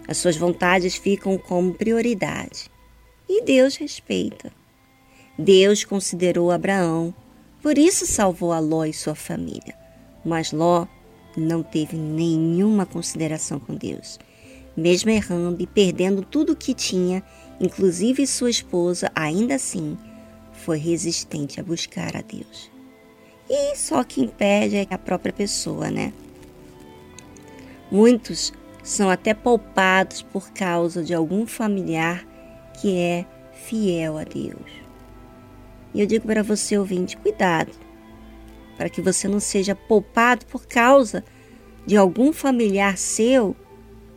As 0.08 0.18
suas 0.18 0.36
vontades 0.36 0.96
ficam 0.96 1.38
como 1.38 1.76
prioridade 1.76 2.72
e 3.30 3.44
Deus 3.44 3.76
respeita. 3.76 4.52
Deus 5.38 5.84
considerou 5.84 6.50
Abraão, 6.50 7.14
por 7.62 7.78
isso 7.78 8.08
salvou 8.08 8.52
a 8.52 8.58
Ló 8.58 8.84
e 8.84 8.94
sua 8.94 9.14
família. 9.14 9.76
Mas 10.26 10.52
Ló 10.52 10.88
não 11.40 11.64
teve 11.64 11.98
nenhuma 11.98 12.86
consideração 12.86 13.60
com 13.60 13.76
Deus. 13.76 14.20
Mesmo 14.76 15.12
errando 15.12 15.62
e 15.62 15.68
perdendo 15.68 16.24
tudo 16.24 16.54
o 16.54 16.56
que 16.56 16.74
tinha, 16.74 17.24
inclusive 17.60 18.26
sua 18.26 18.50
esposa, 18.50 19.12
ainda 19.14 19.56
assim 19.56 19.98
foi 20.52 20.78
resistente 20.78 21.60
a 21.60 21.64
buscar 21.64 22.16
a 22.16 22.22
Deus. 22.22 22.72
E 23.50 23.76
só 23.76 24.04
que 24.04 24.22
impede 24.22 24.78
é 24.78 24.88
a 24.90 24.98
própria 24.98 25.34
pessoa, 25.34 25.92
né? 25.92 26.14
Muitos 27.92 28.52
são 28.84 29.10
até 29.10 29.34
poupados 29.34 30.22
por 30.22 30.52
causa 30.52 31.04
de 31.04 31.14
algum 31.14 31.46
familiar 31.46 32.26
que 32.82 32.98
é 32.98 33.26
fiel 33.54 34.18
a 34.18 34.24
Deus. 34.24 34.84
E 35.94 36.02
eu 36.02 36.08
digo 36.08 36.26
para 36.26 36.42
você, 36.42 36.78
ouvinte, 36.78 37.16
cuidado, 37.18 37.72
para 38.84 38.90
que 38.90 39.02
você 39.02 39.30
não 39.30 39.40
seja 39.40 39.74
poupado 39.74 40.46
por 40.48 40.68
causa 40.68 41.24
de 41.86 41.96
algum 41.96 42.34
familiar 42.34 42.98
seu 42.98 43.56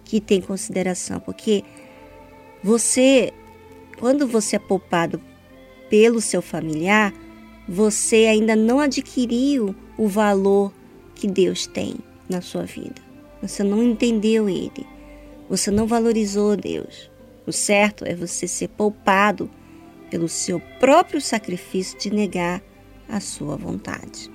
que 0.05 0.21
tem 0.21 0.41
consideração, 0.41 1.21
porque 1.21 1.63
você, 2.65 3.33
quando 3.97 4.27
você 4.27 4.57
é 4.57 4.59
poupado 4.59 5.23
pelo 5.89 6.21
seu 6.21 6.43
familiar, 6.43 7.15
você 7.69 8.27
ainda 8.27 8.57
não 8.57 8.81
adquiriu 8.81 9.73
o 9.97 10.09
valor 10.09 10.73
que 11.15 11.29
Deus 11.29 11.69
tem 11.69 11.95
na 12.29 12.41
sua 12.41 12.65
vida. 12.65 13.01
Você 13.41 13.63
não 13.63 13.81
entendeu 13.81 14.49
ele. 14.49 14.85
Você 15.49 15.71
não 15.71 15.87
valorizou 15.87 16.57
Deus. 16.57 17.09
O 17.47 17.53
certo 17.53 18.05
é 18.05 18.17
você 18.17 18.49
ser 18.49 18.67
poupado 18.71 19.49
pelo 20.11 20.29
seu 20.29 20.59
próprio 20.81 21.21
sacrifício 21.21 21.97
de 21.97 22.11
negar 22.13 22.61
a 23.09 23.21
sua 23.21 23.57
vontade. 23.57 24.31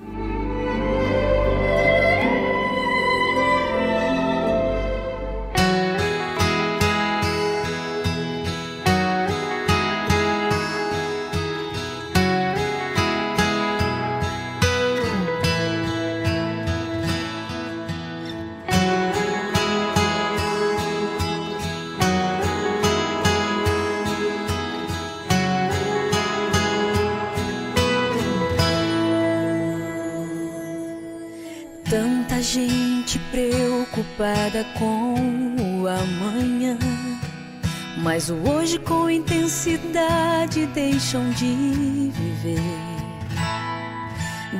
Deixam 41.02 41.32
de 41.32 42.12
viver, 42.14 42.62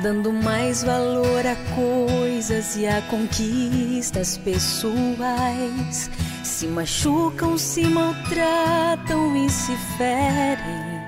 dando 0.02 0.32
mais 0.32 0.82
valor 0.82 1.46
a 1.46 1.54
coisas 1.76 2.74
e 2.76 2.84
a 2.84 3.00
conquistas 3.02 4.38
pessoais. 4.38 6.10
Se 6.42 6.66
machucam, 6.66 7.56
se 7.56 7.84
maltratam 7.84 9.36
e 9.36 9.48
se 9.48 9.76
ferem. 9.96 11.00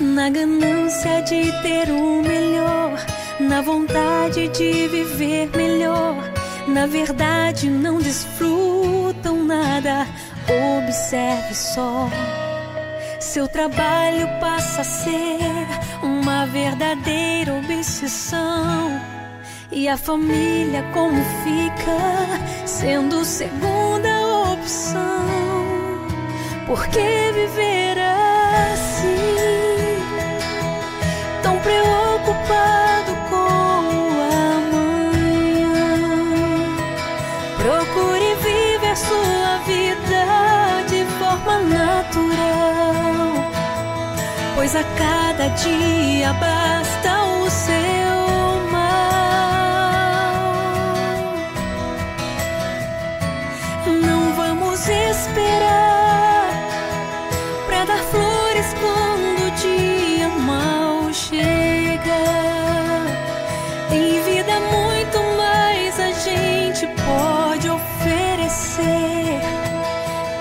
Na 0.00 0.30
ganância 0.30 1.20
de 1.20 1.52
ter 1.60 1.90
o 1.90 2.22
melhor, 2.22 2.98
na 3.38 3.60
vontade 3.60 4.48
de 4.48 4.88
viver 4.88 5.50
melhor 5.54 6.16
na 6.66 6.86
verdade 6.86 7.68
não 7.68 7.98
desfrutam 7.98 9.44
nada. 9.44 10.06
Observe 10.48 11.54
só. 11.54 12.08
Seu 13.34 13.48
trabalho 13.48 14.28
passa 14.38 14.82
a 14.82 14.84
ser 14.84 15.66
uma 16.04 16.46
verdadeira 16.46 17.52
obsessão. 17.52 18.92
E 19.72 19.88
a 19.88 19.96
família 19.96 20.84
como 20.92 21.20
fica 21.42 22.64
sendo 22.64 23.24
segunda 23.24 24.52
opção? 24.52 25.26
Por 26.64 26.86
que 26.86 27.32
viver 27.32 27.98
assim? 28.78 29.34
Tão 31.42 31.58
preocupado 31.58 32.83
pois 44.64 44.76
a 44.76 44.84
cada 44.96 45.48
dia 45.48 46.32
basta 46.32 47.22
o 47.22 47.50
seu 47.50 48.70
mal. 48.72 48.80
Não 53.86 54.32
vamos 54.34 54.88
esperar 54.88 56.48
para 57.66 57.84
dar 57.84 58.02
flores 58.04 58.74
quando 58.80 59.48
o 59.48 59.50
dia 59.50 60.28
mal 60.30 61.12
chega. 61.12 62.24
Em 63.92 64.22
vida, 64.22 64.60
muito 64.60 65.18
mais 65.36 66.00
a 66.00 66.10
gente 66.10 66.86
pode 67.04 67.68
oferecer. 67.68 69.42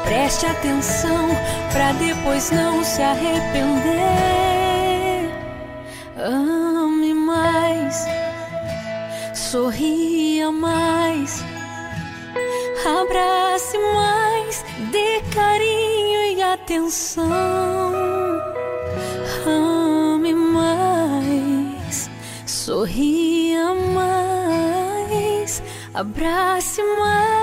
Preste 0.05 0.45
atenção 0.45 1.32
pra 1.73 1.91
depois 1.93 2.51
não 2.51 2.83
se 2.83 3.01
arrepender. 3.01 4.03
Ame 6.15 7.13
mais, 7.15 8.05
sorria 9.33 10.51
mais, 10.51 11.43
abrace 12.85 13.77
mais, 13.77 14.63
dê 14.91 15.21
carinho 15.33 16.37
e 16.37 16.43
atenção. 16.43 17.91
Ame 19.45 20.33
mais, 20.35 22.09
sorria 22.45 23.73
mais, 23.73 25.63
abrace 25.93 26.81
mais. 26.99 27.42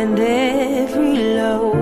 and 0.00 0.16
every 0.20 1.14
low. 1.38 1.72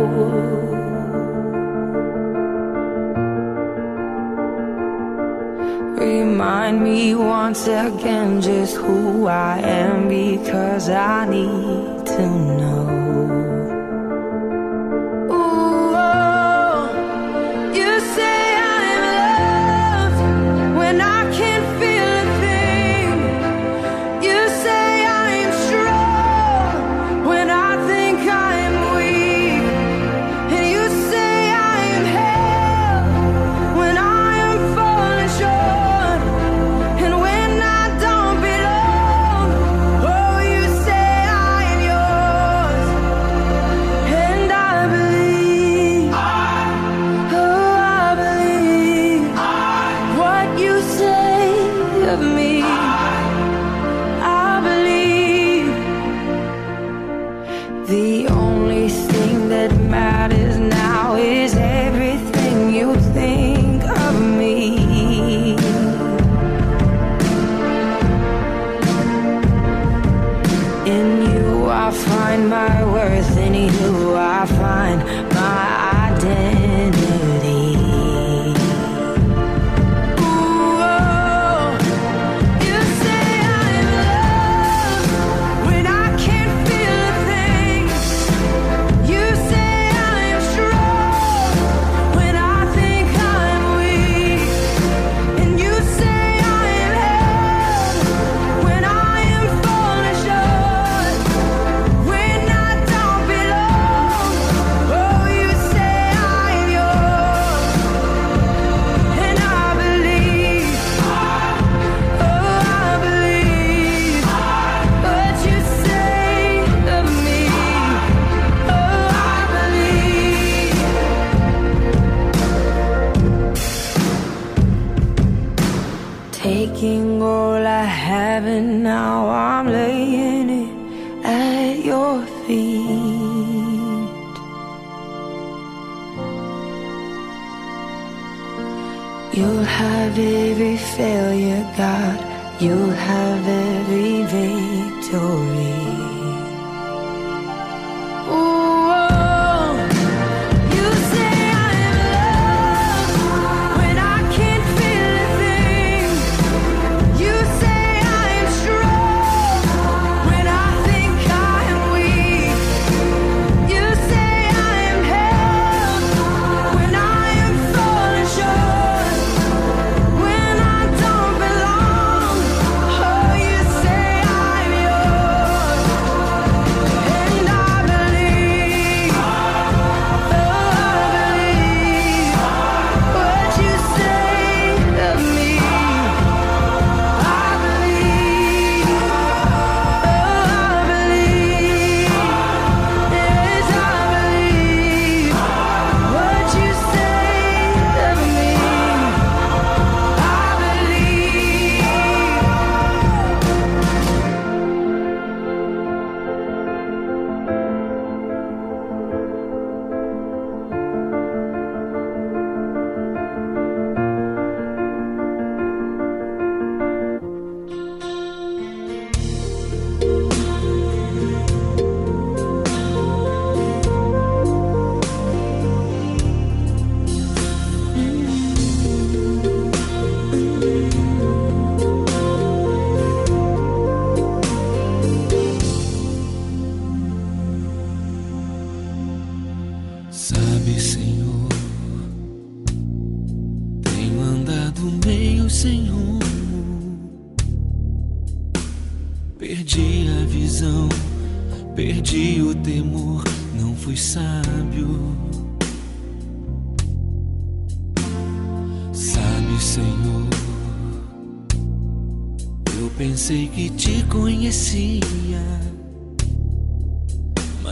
Remind 5.98 6.82
me 6.82 7.14
once 7.14 7.66
again 7.66 8.40
just 8.40 8.76
who 8.76 9.26
I 9.26 9.58
am 9.58 10.08
because 10.08 10.88
I 10.88 11.28
need 11.28 12.06
to 12.06 12.26
know. 12.58 13.05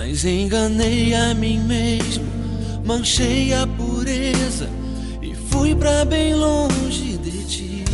Mas 0.06 0.22
enganei 0.22 1.14
a 1.14 1.32
mim 1.32 1.60
mesmo, 1.60 2.26
manchei 2.84 3.54
a 3.54 3.66
pureza 3.66 4.68
e 5.22 5.34
fui 5.34 5.74
pra 5.74 6.04
bem 6.04 6.34
longe 6.34 7.16
de 7.16 7.44
ti. 7.44 7.84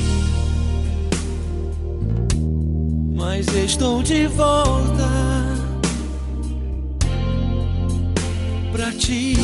Mas 3.14 3.46
estou 3.54 4.02
de 4.02 4.26
volta 4.26 5.08
pra 8.72 8.90
ti. 8.90 9.36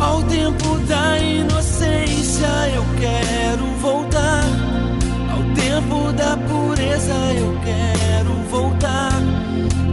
Ao 0.00 0.24
tempo 0.24 0.76
da 0.88 1.18
inocência 1.20 2.48
eu 2.74 2.84
quero 2.98 3.64
voltar. 3.80 4.44
Ao 5.30 5.54
tempo 5.54 6.12
da 6.14 6.36
pureza 6.36 7.14
eu 7.32 7.60
quero 7.60 8.34
voltar. 8.50 9.39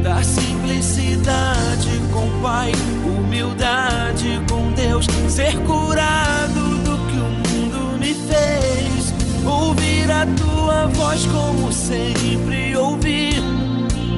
Da 0.04 0.22
simplicidade 0.24 1.89
com 2.14 2.28
o 2.28 2.41
Pai, 2.41 2.72
humildade 3.06 4.41
com 4.50 4.72
Deus, 4.74 5.06
ser 5.28 5.58
curado 5.60 6.78
do 6.84 6.98
que 7.08 7.18
o 7.18 7.30
mundo 7.50 8.00
me 8.00 8.14
fez. 8.14 9.14
Ouvir 9.45 10.10
a 10.12 10.26
tua 10.26 10.88
voz 10.88 11.26
como 11.26 11.72
sempre 11.74 12.76
ouvi. 12.78 13.32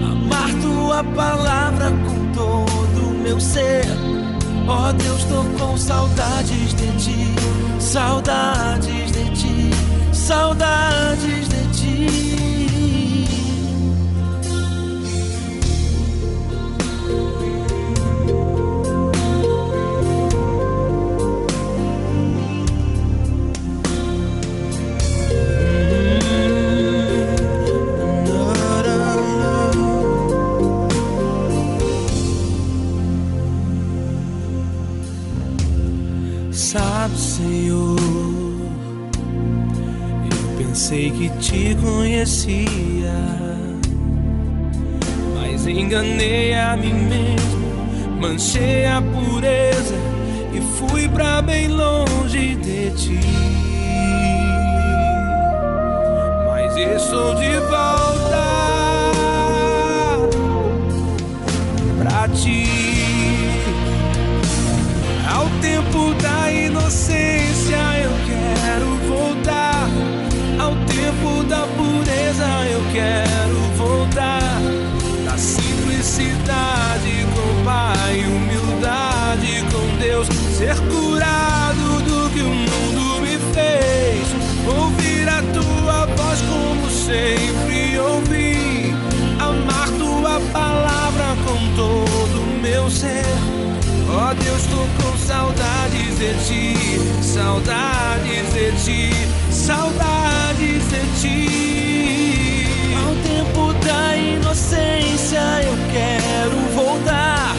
Amar 0.03 0.49
tua 0.61 1.03
palavra 1.03 1.91
com 1.91 2.31
todo 2.33 3.09
o 3.09 3.19
meu 3.23 3.39
ser. 3.39 3.85
Ó 4.67 4.89
oh 4.89 4.93
Deus, 4.93 5.23
tô 5.23 5.43
com 5.57 5.75
saudades 5.75 6.75
de 6.75 6.91
ti, 6.97 7.35
saudades 7.79 9.11
de 9.11 9.29
ti, 9.31 9.69
saudades 10.13 11.49
de 11.49 11.67
ti. 11.73 12.28
Pensei 40.89 41.11
que 41.11 41.29
te 41.37 41.75
conhecia, 41.75 43.13
mas 45.35 45.67
enganei 45.67 46.55
a 46.55 46.75
mim 46.75 46.93
mesmo, 46.93 48.19
manchei 48.19 48.87
a 48.87 48.99
pureza 48.99 49.93
e 50.51 50.59
fui 50.79 51.07
pra 51.07 51.43
bem 51.43 51.67
longe 51.67 52.55
de 52.55 52.89
ti. 52.97 53.19
Mas 56.47 56.75
estou 56.75 57.35
de 57.35 57.55
volta 57.69 58.47
pra 61.99 62.27
ti. 62.29 62.65
Ao 65.31 65.45
tempo 65.61 66.15
da 66.15 66.51
inocência 66.51 67.88
quero 72.99 73.59
voltar. 73.77 74.61
Da 75.25 75.37
simplicidade 75.37 77.25
com 77.33 77.63
Pai, 77.63 78.25
humildade 78.25 79.63
com 79.71 79.97
Deus. 79.97 80.27
Ser 80.57 80.75
curado 80.91 82.01
do 82.03 82.29
que 82.33 82.41
o 82.41 82.49
mundo 82.49 83.21
me 83.21 83.37
fez. 83.53 84.27
Ouvir 84.67 85.27
a 85.29 85.41
tua 85.57 86.05
voz 86.17 86.39
como 86.41 86.89
sempre 86.89 87.99
ouvi. 87.99 88.93
Amar 89.39 89.87
tua 89.97 90.39
palavra 90.51 91.35
com 91.45 91.75
todo 91.75 92.41
o 92.41 92.59
meu 92.61 92.89
ser. 92.89 93.25
Ó 94.11 94.31
oh 94.31 94.33
Deus, 94.33 94.63
tô 94.63 95.03
com 95.03 95.17
saudades 95.17 96.17
de 96.17 96.33
ti, 96.47 96.75
saudades 97.21 98.53
de 98.53 98.71
ti, 98.83 99.11
saudades 99.51 100.83
de 100.89 101.21
ti. 101.21 101.88
Inocência 104.69 105.41
eu 105.63 105.75
quero 105.91 106.55
voltar. 106.75 107.55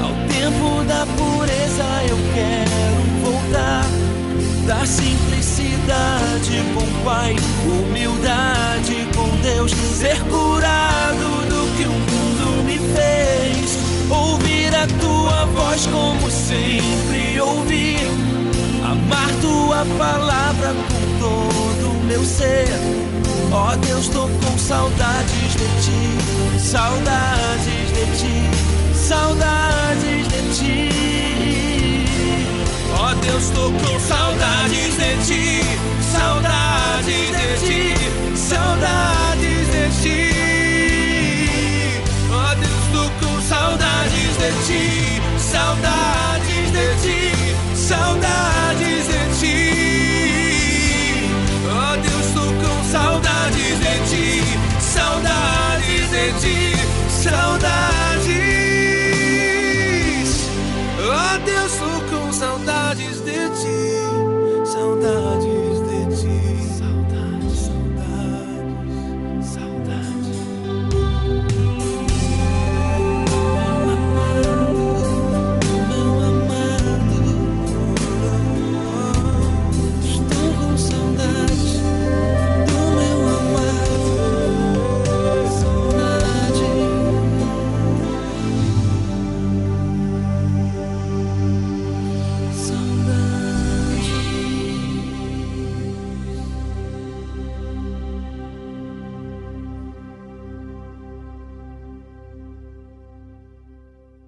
Ao 0.00 0.12
tempo 0.28 0.84
da 0.84 1.04
pureza 1.16 1.84
eu 2.08 2.16
quero 2.34 3.02
voltar. 3.24 3.84
Da 4.64 4.86
simplicidade 4.86 6.62
com 6.72 7.04
Pai, 7.04 7.34
humildade 7.64 9.08
com 9.16 9.28
Deus, 9.42 9.72
ser 9.72 10.20
curado 10.22 11.48
do 11.48 11.76
que 11.76 11.84
o 11.84 11.92
mundo 11.92 12.64
me 12.64 12.78
fez. 12.94 13.78
Ouvir 14.08 14.72
a 14.72 14.86
tua 15.00 15.46
voz 15.46 15.86
como 15.86 16.30
sempre 16.30 17.40
ouvi. 17.40 17.96
Amar 18.84 19.30
tua 19.40 19.84
palavra 19.98 20.68
com 20.68 21.18
todo 21.18 21.90
o 21.90 22.04
meu 22.04 22.24
ser. 22.24 22.68
Ó 23.50 23.72
oh 23.72 23.76
Deus, 23.76 24.08
tô 24.08 24.28
com 24.28 24.58
saudades 25.46 25.54
de 25.54 25.68
ti, 25.82 26.58
saudades 26.58 27.92
de 27.92 28.04
ti, 28.18 28.50
saudades 28.94 30.28
de 30.28 30.40
ti. 30.54 30.90
Ó 32.92 33.10
oh 33.10 33.14
Deus, 33.16 33.50
tô 33.50 33.70
com 33.70 34.00
saudades 34.00 34.96
de 34.96 35.16
ti, 35.24 35.60
saudades 36.12 36.75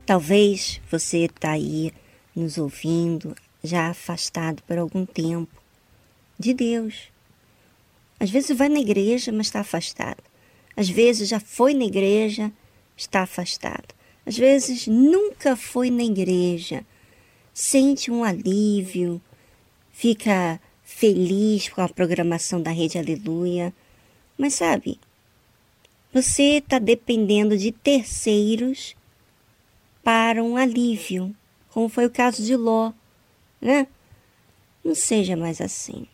Talvez 0.08 0.80
você 0.90 1.26
está 1.26 1.50
aí 1.50 1.92
nos 2.34 2.56
ouvindo, 2.56 3.36
já 3.62 3.90
afastado 3.90 4.62
por 4.62 4.78
algum 4.78 5.04
tempo 5.04 5.62
de 6.38 6.54
Deus. 6.54 7.12
Às 8.18 8.30
vezes 8.30 8.56
vai 8.56 8.70
na 8.70 8.78
igreja, 8.78 9.30
mas 9.30 9.48
está 9.48 9.60
afastado. 9.60 10.22
Às 10.74 10.88
vezes 10.88 11.28
já 11.28 11.38
foi 11.38 11.74
na 11.74 11.84
igreja, 11.84 12.50
está 12.96 13.20
afastado. 13.20 13.94
Às 14.24 14.38
vezes 14.38 14.86
nunca 14.86 15.54
foi 15.54 15.90
na 15.90 16.04
igreja, 16.04 16.86
sente 17.52 18.10
um 18.10 18.24
alívio, 18.24 19.20
fica 19.92 20.58
feliz 20.82 21.68
com 21.68 21.82
a 21.82 21.88
programação 21.90 22.62
da 22.62 22.70
Rede 22.70 22.96
Aleluia. 22.96 23.74
Mas 24.38 24.54
sabe, 24.54 24.98
você 26.14 26.56
está 26.60 26.78
dependendo 26.78 27.58
de 27.58 27.72
terceiros 27.72 28.96
para 30.02 30.42
um 30.42 30.56
alívio, 30.56 31.34
como 31.70 31.88
foi 31.88 32.06
o 32.06 32.10
caso 32.10 32.42
de 32.42 32.56
Ló, 32.56 32.92
né? 33.60 33.86
Não 34.84 34.94
seja 34.94 35.36
mais 35.36 35.60
assim. 35.60 36.06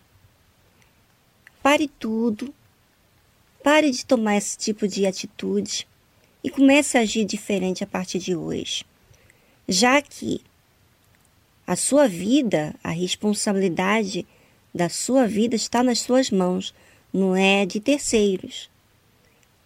Pare 1.62 1.89
tudo, 1.89 2.53
pare 3.62 3.91
de 3.91 4.05
tomar 4.05 4.37
esse 4.37 4.59
tipo 4.59 4.87
de 4.87 5.07
atitude 5.07 5.87
e 6.43 6.51
comece 6.51 6.99
a 6.99 7.01
agir 7.01 7.24
diferente 7.24 7.82
a 7.82 7.87
partir 7.87 8.18
de 8.18 8.37
hoje. 8.37 8.85
Já 9.66 10.03
que 10.03 10.43
a 11.66 11.74
sua 11.74 12.07
vida, 12.07 12.74
a 12.85 12.91
responsabilidade 12.91 14.26
da 14.74 14.89
sua 14.89 15.26
vida 15.26 15.57
está 15.57 15.82
nas 15.82 16.01
suas 16.01 16.30
mãos, 16.30 16.74
não 17.11 17.35
é 17.35 17.64
de 17.64 17.80
terceiros. 17.80 18.68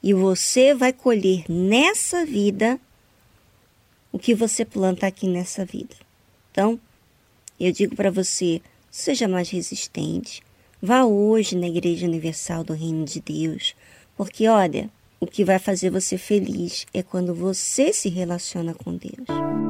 E 0.00 0.14
você 0.14 0.74
vai 0.74 0.92
colher 0.92 1.44
nessa 1.48 2.24
vida 2.24 2.78
o 4.12 4.18
que 4.18 4.34
você 4.34 4.64
planta 4.64 5.06
aqui 5.06 5.28
nessa 5.28 5.64
vida. 5.64 5.94
Então, 6.50 6.78
eu 7.58 7.72
digo 7.72 7.94
para 7.94 8.10
você, 8.10 8.60
seja 8.90 9.28
mais 9.28 9.50
resistente. 9.50 10.42
Vá 10.80 11.04
hoje 11.04 11.56
na 11.56 11.66
Igreja 11.66 12.06
Universal 12.06 12.64
do 12.64 12.72
Reino 12.72 13.04
de 13.04 13.20
Deus, 13.20 13.74
porque 14.16 14.46
olha, 14.48 14.88
o 15.20 15.26
que 15.26 15.44
vai 15.44 15.58
fazer 15.58 15.90
você 15.90 16.16
feliz 16.16 16.86
é 16.94 17.02
quando 17.02 17.34
você 17.34 17.92
se 17.92 18.08
relaciona 18.08 18.74
com 18.74 18.96
Deus. 18.96 19.67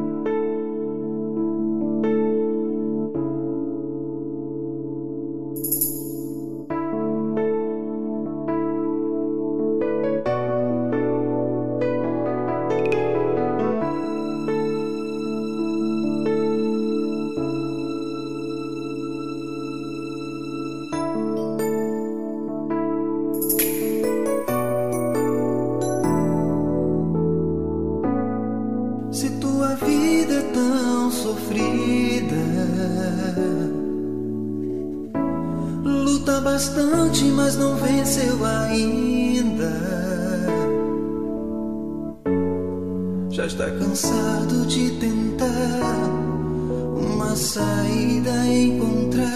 saída 47.38 48.34
encontrar, 48.48 49.30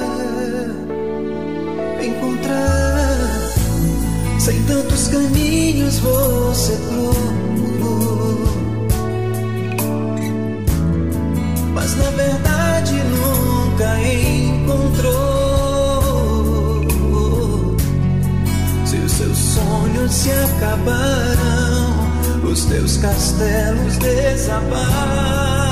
encontrar. 2.02 3.52
Sem 4.40 4.60
tantos 4.64 5.06
caminhos 5.06 5.98
você 6.00 6.76
procurou, 6.88 8.38
mas 11.72 11.96
na 11.96 12.10
verdade 12.10 12.94
nunca 13.04 14.00
encontrou. 14.02 15.12
Se 18.84 18.96
os 18.96 19.12
seus 19.12 19.38
sonhos 19.38 20.12
se 20.12 20.30
acabaram, 20.32 22.10
os 22.50 22.64
teus 22.64 22.96
castelos 22.96 23.96
desabaram. 23.98 25.71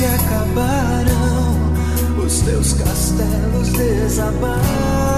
se 0.00 0.06
acabarão, 0.06 1.74
os 2.24 2.40
teus 2.40 2.72
castelos 2.72 3.68
desabaram. 3.68 5.09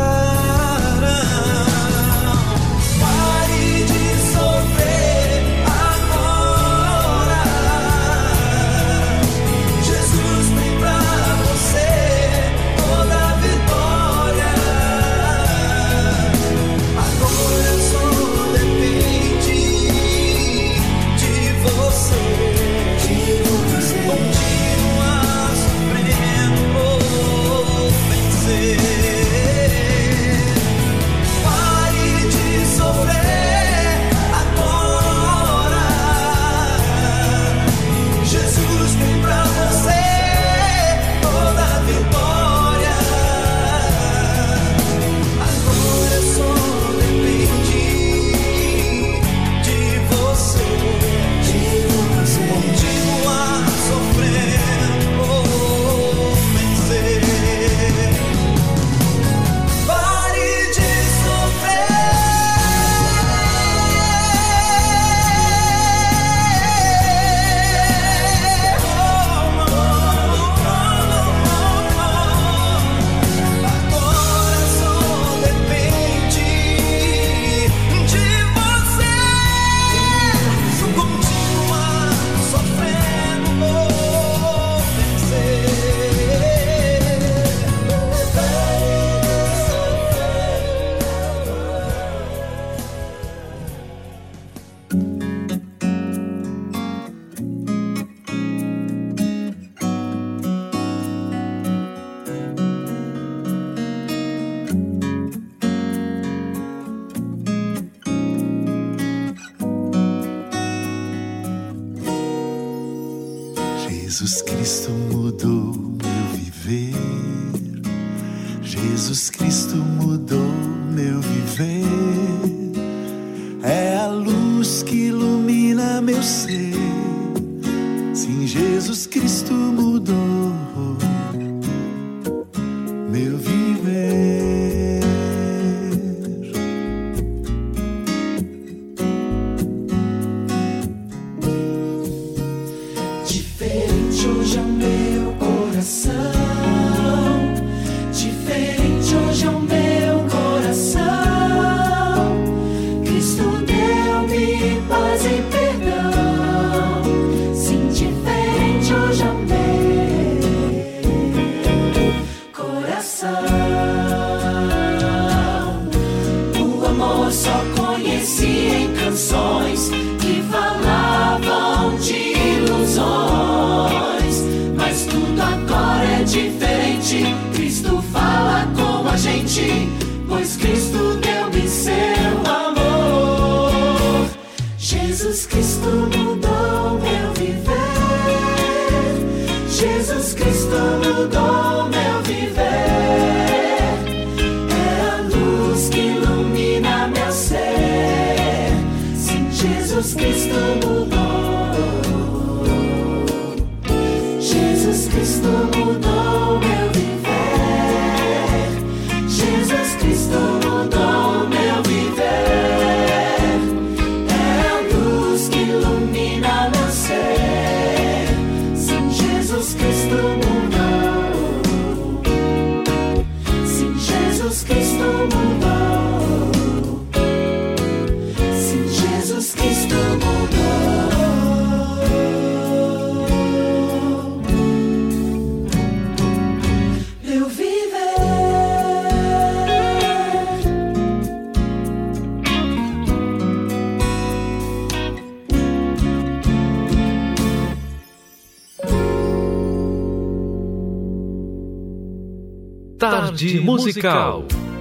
Tarde 253.43 253.61
musical. 253.61 254.72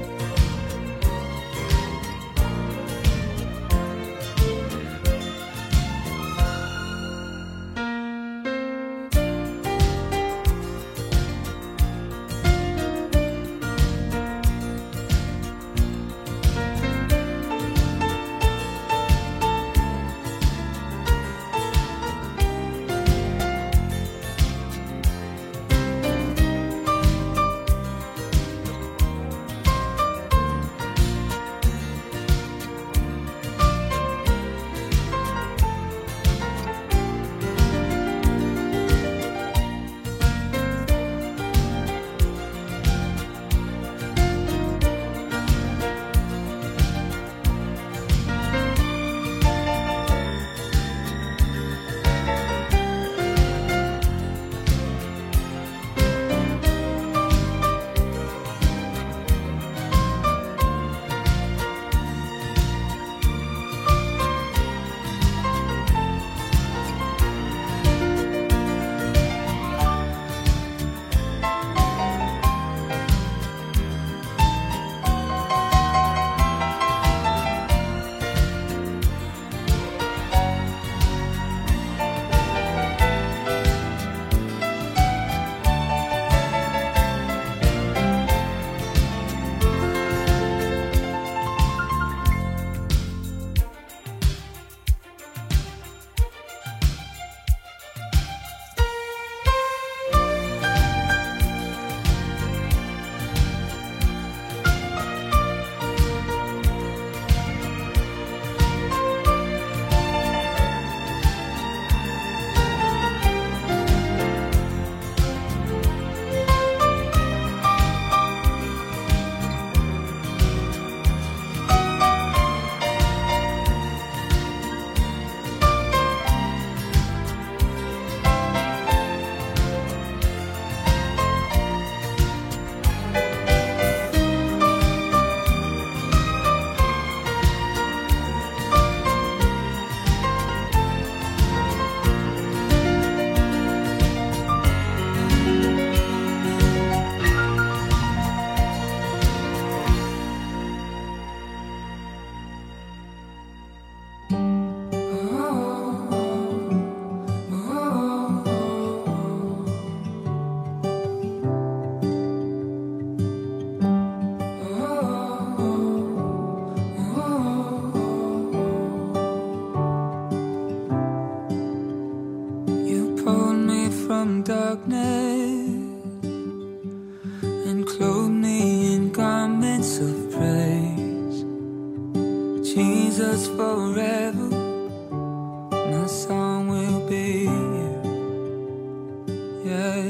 yeah. 189.72 190.03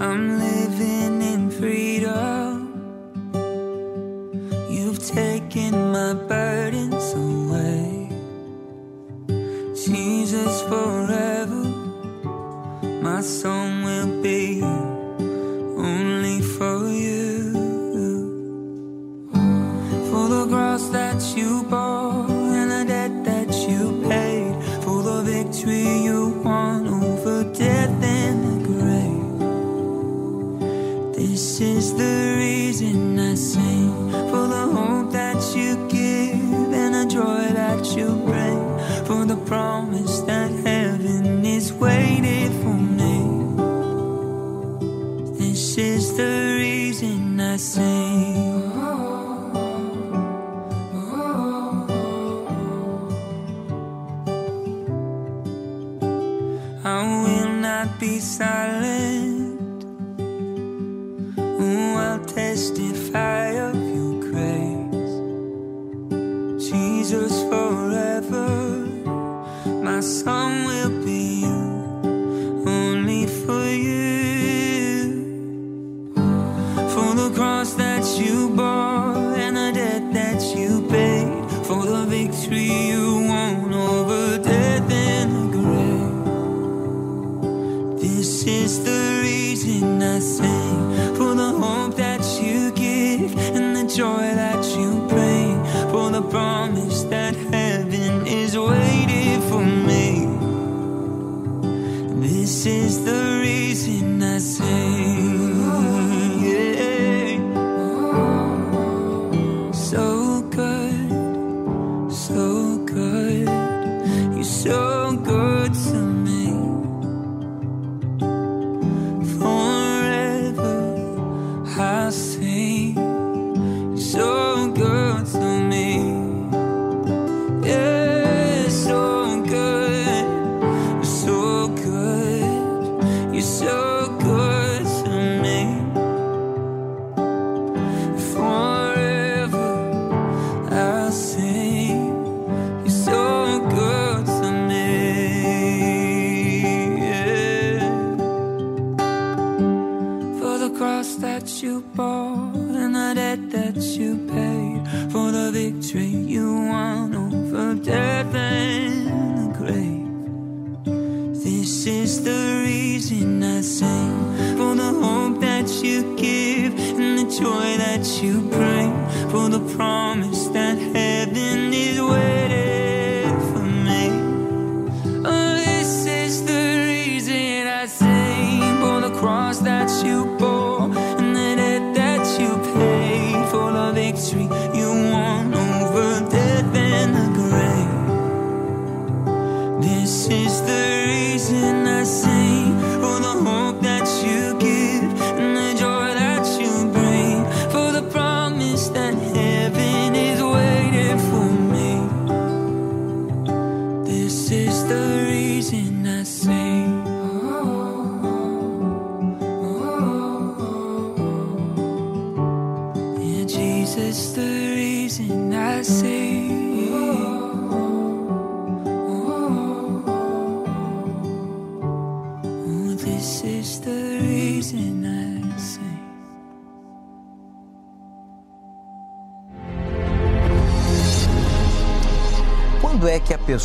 I'm 0.00 0.47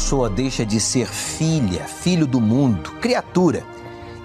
pessoa 0.04 0.30
deixa 0.30 0.66
de 0.66 0.82
ser 0.82 1.08
filha, 1.08 1.88
filho 1.88 2.28
do 2.28 2.41
mundo, 2.41 2.91
criatura, 2.99 3.66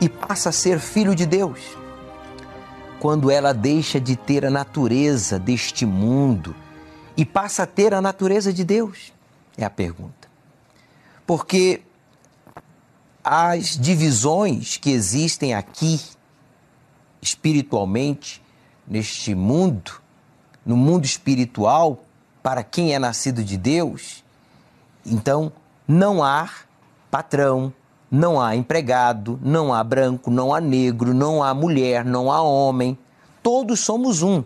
e 0.01 0.09
passa 0.09 0.49
a 0.49 0.53
ser 0.53 0.81
filho 0.81 1.15
de 1.15 1.25
Deus. 1.25 1.61
Quando 2.99 3.31
ela 3.31 3.55
deixa 3.55 4.01
de 4.01 4.17
ter 4.17 4.45
a 4.45 4.51
natureza 4.51 5.39
deste 5.39 5.87
mundo 5.87 6.53
e 7.17 7.25
passa 7.25 7.63
a 7.63 7.67
ter 7.67 7.95
a 7.95 8.01
natureza 8.01 8.53
de 8.53 8.65
Deus? 8.65 9.13
É 9.57 9.65
a 9.65 9.71
pergunta. 9.71 10.29
Porque 11.25 11.83
as 13.23 13.79
divisões 13.79 14.79
que 14.79 14.91
existem 14.91 15.55
aqui, 15.55 16.01
espiritualmente, 17.23 18.43
neste 18.85 19.33
mundo, 19.33 20.03
no 20.67 20.77
mundo 20.77 21.05
espiritual, 21.05 22.05
para 22.43 22.65
quem 22.65 22.95
é 22.95 22.99
nascido 22.99 23.45
de 23.45 23.57
Deus, 23.57 24.25
então 25.07 25.53
não 25.89 26.23
há 26.23 26.51
patrão, 27.11 27.73
não 28.11 28.39
há 28.39 28.55
empregado, 28.55 29.41
não 29.43 29.73
há 29.73 29.83
branco, 29.83 30.31
não 30.31 30.55
há 30.55 30.61
negro, 30.61 31.15
não 31.15 31.43
há 31.43 31.55
mulher, 31.55 32.05
não 32.05 32.31
há 32.31 32.43
homem. 32.43 32.99
Todos 33.43 33.81
somos 33.81 34.23
um. 34.23 34.45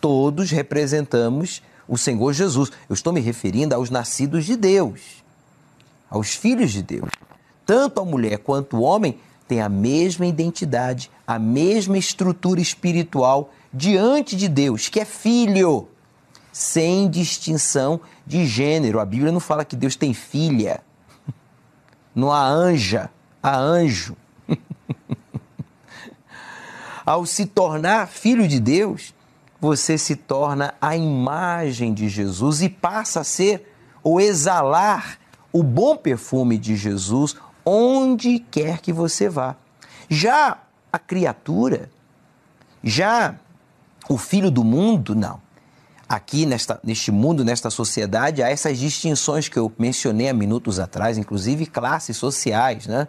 Todos 0.00 0.50
representamos 0.50 1.62
o 1.86 1.98
Senhor 1.98 2.32
Jesus. 2.32 2.72
Eu 2.88 2.94
estou 2.94 3.12
me 3.12 3.20
referindo 3.20 3.74
aos 3.74 3.90
nascidos 3.90 4.46
de 4.46 4.56
Deus, 4.56 5.22
aos 6.08 6.34
filhos 6.34 6.72
de 6.72 6.82
Deus. 6.82 7.10
Tanto 7.66 8.00
a 8.00 8.04
mulher 8.04 8.38
quanto 8.38 8.78
o 8.78 8.82
homem 8.82 9.18
têm 9.46 9.60
a 9.60 9.68
mesma 9.68 10.24
identidade, 10.24 11.10
a 11.26 11.38
mesma 11.38 11.98
estrutura 11.98 12.60
espiritual 12.60 13.52
diante 13.72 14.34
de 14.34 14.48
Deus, 14.48 14.88
que 14.88 15.00
é 15.00 15.04
filho 15.04 15.88
sem 16.52 17.08
distinção 17.08 18.00
de 18.26 18.46
gênero. 18.46 19.00
A 19.00 19.04
Bíblia 19.04 19.32
não 19.32 19.40
fala 19.40 19.64
que 19.64 19.76
Deus 19.76 19.96
tem 19.96 20.12
filha, 20.14 20.80
não 22.14 22.32
há 22.32 22.46
anja, 22.46 23.10
há 23.42 23.56
anjo. 23.56 24.16
Ao 27.04 27.24
se 27.24 27.46
tornar 27.46 28.08
filho 28.08 28.46
de 28.46 28.60
Deus, 28.60 29.14
você 29.60 29.98
se 29.98 30.16
torna 30.16 30.74
a 30.80 30.96
imagem 30.96 31.92
de 31.92 32.08
Jesus 32.08 32.62
e 32.62 32.68
passa 32.68 33.20
a 33.20 33.24
ser 33.24 33.74
ou 34.02 34.20
exalar 34.20 35.18
o 35.52 35.62
bom 35.62 35.96
perfume 35.96 36.56
de 36.56 36.76
Jesus 36.76 37.36
onde 37.64 38.38
quer 38.38 38.80
que 38.80 38.92
você 38.92 39.28
vá. 39.28 39.56
Já 40.08 40.58
a 40.92 40.98
criatura, 40.98 41.90
já 42.82 43.34
o 44.08 44.16
filho 44.16 44.50
do 44.50 44.64
mundo, 44.64 45.14
não. 45.14 45.40
Aqui 46.10 46.44
nesta, 46.44 46.80
neste 46.82 47.12
mundo, 47.12 47.44
nesta 47.44 47.70
sociedade, 47.70 48.42
há 48.42 48.50
essas 48.50 48.76
distinções 48.76 49.48
que 49.48 49.56
eu 49.56 49.72
mencionei 49.78 50.28
há 50.28 50.34
minutos 50.34 50.80
atrás, 50.80 51.16
inclusive 51.16 51.66
classes 51.66 52.16
sociais, 52.16 52.88
né? 52.88 53.06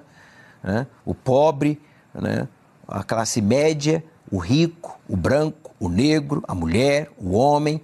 né? 0.63 0.85
O 1.03 1.15
pobre, 1.15 1.81
né? 2.13 2.47
a 2.87 3.03
classe 3.03 3.41
média, 3.41 4.03
o 4.31 4.37
rico, 4.37 4.99
o 5.09 5.17
branco, 5.17 5.73
o 5.79 5.89
negro, 5.89 6.43
a 6.47 6.53
mulher, 6.53 7.09
o 7.17 7.31
homem, 7.31 7.81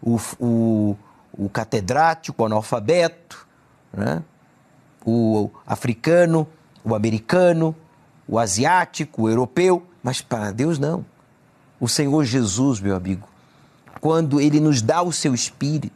o, 0.00 0.20
o, 0.38 0.96
o 1.32 1.48
catedrático, 1.48 2.40
o 2.40 2.46
analfabeto, 2.46 3.48
né? 3.92 4.22
o 5.04 5.50
africano, 5.66 6.46
o 6.84 6.94
americano, 6.94 7.74
o 8.28 8.38
asiático, 8.38 9.22
o 9.22 9.28
europeu, 9.28 9.84
mas 10.00 10.20
para 10.20 10.52
Deus 10.52 10.78
não. 10.78 11.04
O 11.80 11.88
Senhor 11.88 12.24
Jesus, 12.24 12.78
meu 12.78 12.94
amigo, 12.94 13.29
quando 14.00 14.40
ele 14.40 14.60
nos 14.60 14.80
dá 14.80 15.02
o 15.02 15.12
seu 15.12 15.34
espírito, 15.34 15.94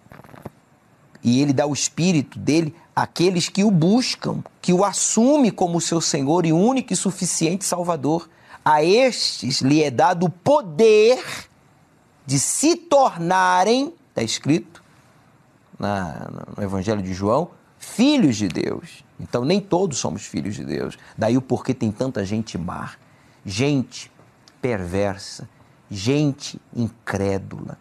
e 1.22 1.40
ele 1.40 1.52
dá 1.54 1.66
o 1.66 1.72
espírito 1.72 2.38
dele 2.38 2.74
àqueles 2.94 3.48
que 3.48 3.64
o 3.64 3.70
buscam, 3.70 4.44
que 4.60 4.72
o 4.72 4.84
assume 4.84 5.50
como 5.50 5.80
seu 5.80 6.00
Senhor 6.00 6.44
e 6.44 6.52
único 6.52 6.92
e 6.92 6.96
suficiente 6.96 7.64
Salvador. 7.64 8.28
A 8.62 8.84
estes 8.84 9.60
lhe 9.62 9.82
é 9.82 9.90
dado 9.90 10.26
o 10.26 10.30
poder 10.30 11.22
de 12.26 12.38
se 12.38 12.76
tornarem, 12.76 13.92
está 14.10 14.22
escrito 14.22 14.82
na, 15.78 16.30
no 16.56 16.62
Evangelho 16.62 17.02
de 17.02 17.12
João, 17.14 17.50
filhos 17.78 18.36
de 18.36 18.48
Deus. 18.48 19.04
Então 19.18 19.44
nem 19.44 19.60
todos 19.60 19.98
somos 19.98 20.26
filhos 20.26 20.54
de 20.54 20.64
Deus. 20.64 20.98
Daí 21.16 21.36
o 21.36 21.42
porquê 21.42 21.72
tem 21.72 21.90
tanta 21.90 22.24
gente 22.24 22.58
má, 22.58 22.92
gente 23.44 24.10
perversa, 24.60 25.48
gente 25.90 26.60
incrédula, 26.74 27.78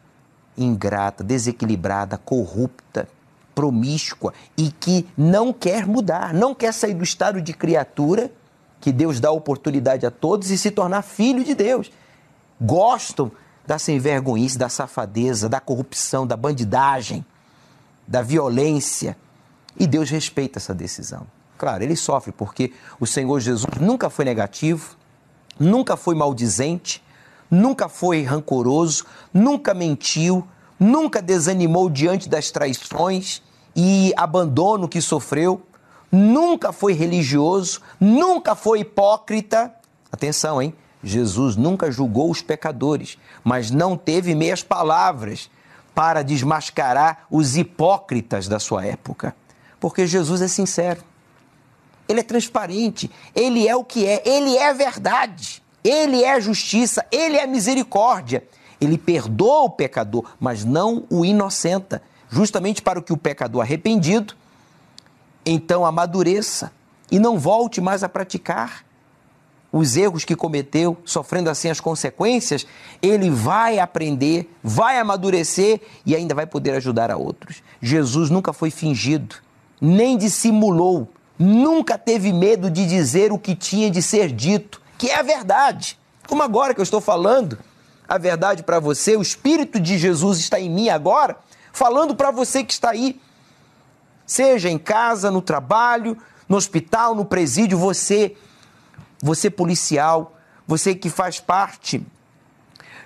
ingrata, 0.57 1.23
desequilibrada, 1.23 2.17
corrupta, 2.17 3.07
promíscua 3.53 4.33
e 4.57 4.71
que 4.71 5.07
não 5.17 5.53
quer 5.53 5.85
mudar, 5.85 6.33
não 6.33 6.53
quer 6.55 6.73
sair 6.73 6.93
do 6.93 7.03
estado 7.03 7.41
de 7.41 7.53
criatura 7.53 8.31
que 8.81 8.91
Deus 8.91 9.19
dá 9.19 9.31
oportunidade 9.31 10.05
a 10.05 10.11
todos 10.11 10.49
e 10.51 10.57
se 10.57 10.71
tornar 10.71 11.01
filho 11.01 11.43
de 11.43 11.55
Deus. 11.55 11.91
Gostam 12.59 13.31
da 13.65 13.79
sem 13.79 13.97
vergonhice, 13.97 14.57
da 14.57 14.67
safadeza, 14.67 15.47
da 15.47 15.59
corrupção, 15.59 16.27
da 16.27 16.35
bandidagem, 16.35 17.25
da 18.05 18.21
violência, 18.21 19.15
e 19.79 19.87
Deus 19.87 20.09
respeita 20.09 20.59
essa 20.59 20.73
decisão. 20.73 21.25
Claro, 21.57 21.83
ele 21.83 21.95
sofre 21.95 22.31
porque 22.31 22.73
o 22.99 23.07
Senhor 23.07 23.39
Jesus 23.39 23.79
nunca 23.79 24.09
foi 24.09 24.25
negativo, 24.25 24.95
nunca 25.59 25.95
foi 25.95 26.13
maldizente, 26.13 27.01
nunca 27.49 27.87
foi 27.87 28.23
rancoroso, 28.23 29.05
nunca 29.33 29.73
mentiu, 29.73 30.47
nunca 30.79 31.21
desanimou 31.21 31.89
diante 31.89 32.27
das 32.27 32.51
traições 32.51 33.41
e 33.75 34.13
abandono 34.17 34.87
que 34.87 35.01
sofreu, 35.01 35.61
nunca 36.11 36.71
foi 36.71 36.93
religioso, 36.93 37.81
nunca 37.99 38.55
foi 38.55 38.81
hipócrita. 38.81 39.73
Atenção, 40.11 40.61
hein? 40.61 40.73
Jesus 41.03 41.55
nunca 41.55 41.91
julgou 41.91 42.31
os 42.31 42.41
pecadores, 42.41 43.17
mas 43.43 43.71
não 43.71 43.97
teve 43.97 44.33
meias 44.35 44.63
palavras 44.63 45.49
para 45.93 46.23
desmascarar 46.23 47.25
os 47.29 47.57
hipócritas 47.57 48.47
da 48.47 48.59
sua 48.59 48.85
época 48.85 49.35
porque 49.83 50.07
Jesus 50.07 50.41
é 50.41 50.47
sincero. 50.47 51.03
Ele 52.07 52.21
é 52.21 52.23
transparente, 52.23 53.11
ele 53.35 53.67
é 53.67 53.75
o 53.75 53.83
que 53.83 54.05
é, 54.05 54.23
ele 54.25 54.55
é 54.55 54.73
verdade, 54.73 55.61
ele 55.83 56.23
é 56.23 56.39
justiça, 56.39 57.05
ele 57.11 57.37
é 57.37 57.45
misericórdia. 57.45 58.43
Ele 58.79 58.97
perdoa 58.97 59.63
o 59.63 59.69
pecador, 59.69 60.25
mas 60.39 60.65
não 60.65 61.05
o 61.09 61.23
inocenta, 61.23 62.01
justamente 62.29 62.81
para 62.81 63.01
que 63.01 63.13
o 63.13 63.17
pecador 63.17 63.61
arrependido 63.61 64.35
então 65.45 65.85
amadureça 65.85 66.71
e 67.11 67.19
não 67.19 67.37
volte 67.37 67.81
mais 67.81 68.03
a 68.03 68.09
praticar 68.09 68.85
os 69.71 69.97
erros 69.97 70.23
que 70.23 70.35
cometeu, 70.35 70.95
sofrendo 71.03 71.49
assim 71.49 71.69
as 71.69 71.79
consequências, 71.79 72.65
ele 73.01 73.29
vai 73.29 73.79
aprender, 73.79 74.49
vai 74.63 74.99
amadurecer 74.99 75.81
e 76.05 76.15
ainda 76.15 76.35
vai 76.35 76.45
poder 76.45 76.75
ajudar 76.75 77.11
a 77.11 77.17
outros. 77.17 77.63
Jesus 77.81 78.29
nunca 78.29 78.53
foi 78.53 78.69
fingido 78.69 79.35
nem 79.83 80.17
dissimulou, 80.17 81.09
nunca 81.37 81.97
teve 81.97 82.31
medo 82.31 82.71
de 82.71 82.87
dizer 82.87 83.33
o 83.33 83.37
que 83.37 83.53
tinha 83.53 83.91
de 83.91 84.01
ser 84.01 84.31
dito, 84.31 84.81
que 84.97 85.09
é 85.09 85.15
a 85.15 85.21
verdade. 85.21 85.97
Como 86.27 86.41
agora 86.41 86.73
que 86.73 86.79
eu 86.79 86.83
estou 86.83 87.01
falando 87.01 87.59
a 88.07 88.17
verdade 88.17 88.63
para 88.63 88.79
você, 88.79 89.15
o 89.15 89.21
Espírito 89.21 89.79
de 89.79 89.97
Jesus 89.97 90.39
está 90.39 90.59
em 90.59 90.69
mim 90.69 90.89
agora, 90.89 91.37
falando 91.71 92.15
para 92.15 92.31
você 92.31 92.63
que 92.63 92.73
está 92.73 92.91
aí, 92.91 93.19
seja 94.25 94.69
em 94.69 94.77
casa, 94.77 95.31
no 95.31 95.41
trabalho, 95.41 96.17
no 96.47 96.57
hospital, 96.57 97.15
no 97.15 97.25
presídio, 97.25 97.77
você, 97.77 98.35
você 99.21 99.49
policial, 99.49 100.37
você 100.67 100.93
que 100.95 101.09
faz 101.09 101.39
parte, 101.39 102.05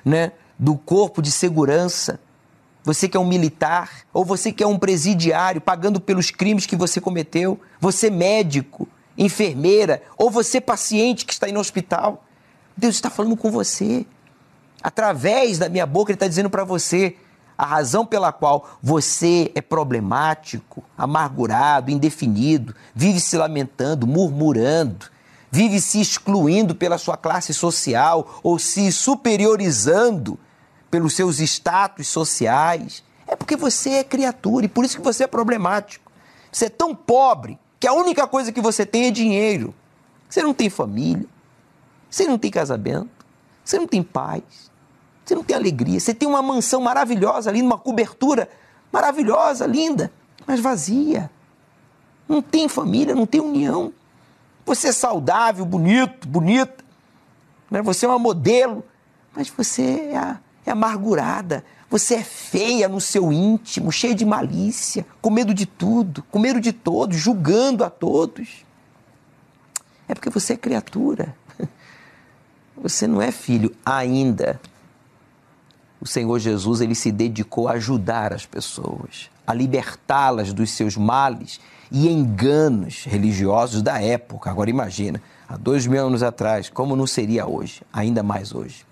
né, 0.04 0.32
do 0.58 0.76
corpo 0.76 1.22
de 1.22 1.32
segurança, 1.32 2.20
você 2.84 3.10
que 3.10 3.18
é 3.18 3.20
um 3.20 3.28
militar, 3.28 3.90
ou 4.14 4.24
você 4.24 4.52
que 4.52 4.64
é 4.64 4.68
um 4.68 4.80
presidiário 4.80 5.60
pagando 5.60 6.00
pelos 6.00 6.32
crimes 6.32 6.66
que 6.66 6.76
você 6.76 7.02
cometeu, 7.02 7.60
você 7.80 8.10
médico, 8.10 8.88
enfermeira, 9.18 10.02
ou 10.18 10.30
você 10.30 10.62
paciente 10.62 11.26
que 11.26 11.34
está 11.34 11.48
no 11.48 11.60
hospital. 11.60 12.24
Deus 12.76 12.96
está 12.96 13.10
falando 13.10 13.36
com 13.36 13.50
você. 13.50 14.06
Através 14.82 15.58
da 15.58 15.68
minha 15.68 15.86
boca, 15.86 16.12
Ele 16.12 16.16
está 16.16 16.28
dizendo 16.28 16.50
para 16.50 16.64
você 16.64 17.16
a 17.58 17.66
razão 17.66 18.06
pela 18.06 18.32
qual 18.32 18.70
você 18.82 19.52
é 19.56 19.62
problemático, 19.62 20.84
amargurado, 20.96 21.90
indefinido, 21.90 22.76
vive 22.94 23.20
se 23.20 23.36
lamentando, 23.36 24.06
murmurando, 24.06 25.08
vive 25.50 25.82
se 25.82 26.00
excluindo 26.00 26.76
pela 26.76 27.00
sua 27.00 27.18
classe 27.18 27.54
social 27.54 28.40
ou 28.44 28.60
se 28.60 28.92
superiorizando 28.92 30.38
pelos 30.92 31.16
seus 31.16 31.40
status 31.40 32.08
sociais. 32.08 33.04
É 33.26 33.36
porque 33.36 33.56
você 33.56 33.90
é 33.92 34.04
criatura 34.04 34.68
e 34.68 34.70
por 34.70 34.86
isso 34.86 34.98
que 34.98 35.04
você 35.04 35.24
é 35.24 35.28
problemático. 35.28 36.12
Você 36.52 36.66
é 36.66 36.70
tão 36.70 36.94
pobre 36.94 37.60
que 37.80 37.88
a 37.88 37.94
única 37.94 38.28
coisa 38.28 38.52
que 38.52 38.62
você 38.62 38.86
tem 38.86 39.08
é 39.08 39.12
dinheiro. 39.12 39.74
Você 40.30 40.42
não 40.42 40.54
tem 40.54 40.70
família, 40.70 41.26
você 42.10 42.28
não 42.28 42.38
tem 42.38 42.52
casamento, 42.52 43.26
você 43.64 43.80
não 43.80 43.88
tem 43.88 44.04
paz, 44.04 44.44
você 45.24 45.36
não 45.36 45.44
tem 45.44 45.56
alegria. 45.56 46.00
Você 46.00 46.14
tem 46.14 46.28
uma 46.28 46.42
mansão 46.42 46.82
maravilhosa 46.82 47.50
ali, 47.50 47.62
uma 47.62 47.78
cobertura 47.78 48.50
maravilhosa, 48.92 49.66
linda, 49.66 50.12
mas 50.46 50.60
vazia. 50.60 51.30
Não 52.28 52.42
tem 52.42 52.68
família, 52.68 53.16
não 53.16 53.26
tem 53.26 53.40
união. 53.40 53.94
Você 54.66 54.90
é 54.90 54.92
saudável, 54.92 55.66
bonito, 55.66 56.28
bonita. 56.28 56.84
Né? 57.72 57.82
Você 57.82 58.06
é 58.06 58.10
uma 58.10 58.20
modelo, 58.20 58.84
mas 59.34 59.50
você 59.50 60.12
é 60.14 60.38
é 60.70 60.72
amargurada, 60.72 61.64
você 61.90 62.16
é 62.16 62.24
feia 62.24 62.90
no 62.90 63.00
seu 63.00 63.32
íntimo, 63.32 63.92
cheia 63.92 64.14
de 64.14 64.26
malícia, 64.26 65.06
com 65.22 65.30
medo 65.30 65.54
de 65.54 65.66
tudo, 65.66 66.22
com 66.24 66.38
medo 66.38 66.60
de 66.60 66.74
todos, 66.74 67.18
julgando 67.18 67.84
a 67.84 67.90
todos. 67.90 68.66
É 70.08 70.14
porque 70.14 70.30
você 70.30 70.54
é 70.54 70.58
criatura. 70.58 71.36
Você 72.78 73.08
não 73.08 73.22
é 73.22 73.32
filho 73.32 73.76
ainda. 73.84 74.62
O 76.00 76.06
Senhor 76.06 76.38
Jesus 76.38 76.80
ele 76.80 76.94
se 76.94 77.12
dedicou 77.12 77.68
a 77.68 77.72
ajudar 77.72 78.32
as 78.32 78.46
pessoas, 78.46 79.32
a 79.46 79.54
libertá-las 79.54 80.54
dos 80.54 80.70
seus 80.70 80.96
males 80.96 81.60
e 81.92 82.08
enganos 82.08 83.04
religiosos 83.06 83.82
da 83.82 84.00
época. 84.00 84.52
Agora 84.52 84.70
imagina, 84.70 85.22
há 85.50 85.58
dois 85.58 85.88
mil 85.88 86.06
anos 86.06 86.22
atrás, 86.22 86.70
como 86.70 86.96
não 86.96 87.08
seria 87.08 87.48
hoje, 87.48 87.82
ainda 87.92 88.22
mais 88.22 88.54
hoje. 88.54 88.86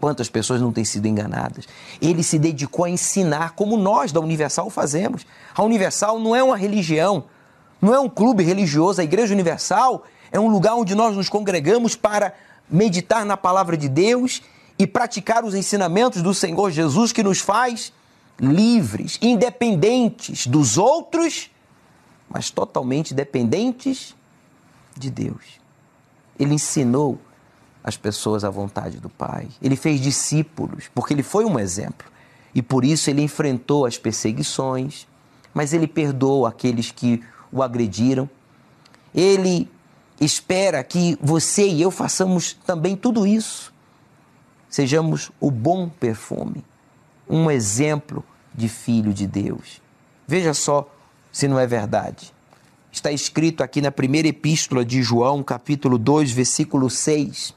Quantas 0.00 0.28
pessoas 0.28 0.60
não 0.60 0.72
têm 0.72 0.84
sido 0.84 1.06
enganadas? 1.06 1.66
Ele 2.00 2.22
se 2.22 2.38
dedicou 2.38 2.84
a 2.84 2.90
ensinar, 2.90 3.52
como 3.52 3.76
nós 3.76 4.12
da 4.12 4.20
Universal 4.20 4.70
fazemos. 4.70 5.26
A 5.54 5.62
Universal 5.62 6.20
não 6.20 6.36
é 6.36 6.42
uma 6.42 6.56
religião, 6.56 7.24
não 7.82 7.92
é 7.92 7.98
um 7.98 8.08
clube 8.08 8.44
religioso. 8.44 9.00
A 9.00 9.04
Igreja 9.04 9.34
Universal 9.34 10.04
é 10.30 10.38
um 10.38 10.48
lugar 10.48 10.74
onde 10.74 10.94
nós 10.94 11.16
nos 11.16 11.28
congregamos 11.28 11.96
para 11.96 12.32
meditar 12.70 13.24
na 13.24 13.36
palavra 13.36 13.76
de 13.76 13.88
Deus 13.88 14.42
e 14.78 14.86
praticar 14.86 15.44
os 15.44 15.54
ensinamentos 15.54 16.22
do 16.22 16.32
Senhor 16.32 16.70
Jesus 16.70 17.10
que 17.10 17.22
nos 17.22 17.40
faz 17.40 17.92
livres, 18.40 19.18
independentes 19.20 20.46
dos 20.46 20.78
outros, 20.78 21.50
mas 22.30 22.50
totalmente 22.50 23.12
dependentes 23.12 24.14
de 24.96 25.10
Deus. 25.10 25.58
Ele 26.38 26.54
ensinou 26.54 27.18
as 27.82 27.96
pessoas 27.96 28.44
à 28.44 28.50
vontade 28.50 28.98
do 28.98 29.08
Pai. 29.08 29.48
Ele 29.62 29.76
fez 29.76 30.00
discípulos, 30.00 30.90
porque 30.94 31.14
ele 31.14 31.22
foi 31.22 31.44
um 31.44 31.58
exemplo. 31.58 32.06
E 32.54 32.62
por 32.62 32.84
isso 32.84 33.10
ele 33.10 33.22
enfrentou 33.22 33.86
as 33.86 33.96
perseguições, 33.98 35.06
mas 35.54 35.72
ele 35.72 35.86
perdoou 35.86 36.46
aqueles 36.46 36.90
que 36.90 37.22
o 37.52 37.62
agrediram. 37.62 38.28
Ele 39.14 39.70
espera 40.20 40.82
que 40.82 41.18
você 41.20 41.66
e 41.68 41.82
eu 41.82 41.90
façamos 41.90 42.54
também 42.66 42.96
tudo 42.96 43.26
isso. 43.26 43.72
Sejamos 44.68 45.30
o 45.40 45.50
bom 45.50 45.88
perfume, 45.88 46.64
um 47.28 47.50
exemplo 47.50 48.24
de 48.54 48.68
filho 48.68 49.14
de 49.14 49.26
Deus. 49.26 49.80
Veja 50.26 50.52
só 50.52 50.92
se 51.32 51.48
não 51.48 51.58
é 51.58 51.66
verdade. 51.66 52.34
Está 52.90 53.12
escrito 53.12 53.62
aqui 53.62 53.80
na 53.80 53.90
primeira 53.90 54.28
epístola 54.28 54.84
de 54.84 55.02
João, 55.02 55.42
capítulo 55.42 55.96
2, 55.96 56.32
versículo 56.32 56.90
6. 56.90 57.54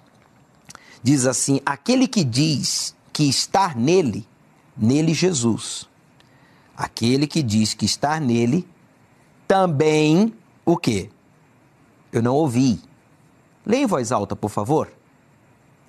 Diz 1.04 1.26
assim: 1.26 1.60
Aquele 1.66 2.08
que 2.08 2.24
diz 2.24 2.96
que 3.12 3.28
está 3.28 3.74
nele, 3.76 4.28
nele 4.78 5.14
Jesus. 5.14 5.90
Aquele 6.76 7.28
que 7.28 7.44
diz 7.44 7.74
que 7.74 7.86
está 7.86 8.20
nele, 8.20 8.68
também 9.48 10.34
o 10.66 10.78
quê? 10.78 11.10
Eu 12.12 12.22
não 12.22 12.36
ouvi. 12.36 12.80
Leia 13.66 13.84
em 13.84 13.86
voz 13.86 14.12
alta, 14.12 14.36
por 14.36 14.50
favor. 14.50 14.92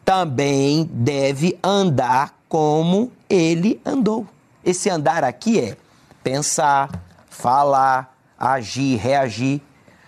Também 0.04 0.88
deve 0.92 1.58
andar 1.62 2.36
como 2.48 3.10
ele 3.28 3.80
andou. 3.84 4.26
Esse 4.64 4.90
andar 4.90 5.24
aqui 5.24 5.58
é 5.58 5.76
pensar, 6.22 7.02
falar, 7.30 8.16
agir, 8.38 8.96
reagir. 8.96 9.60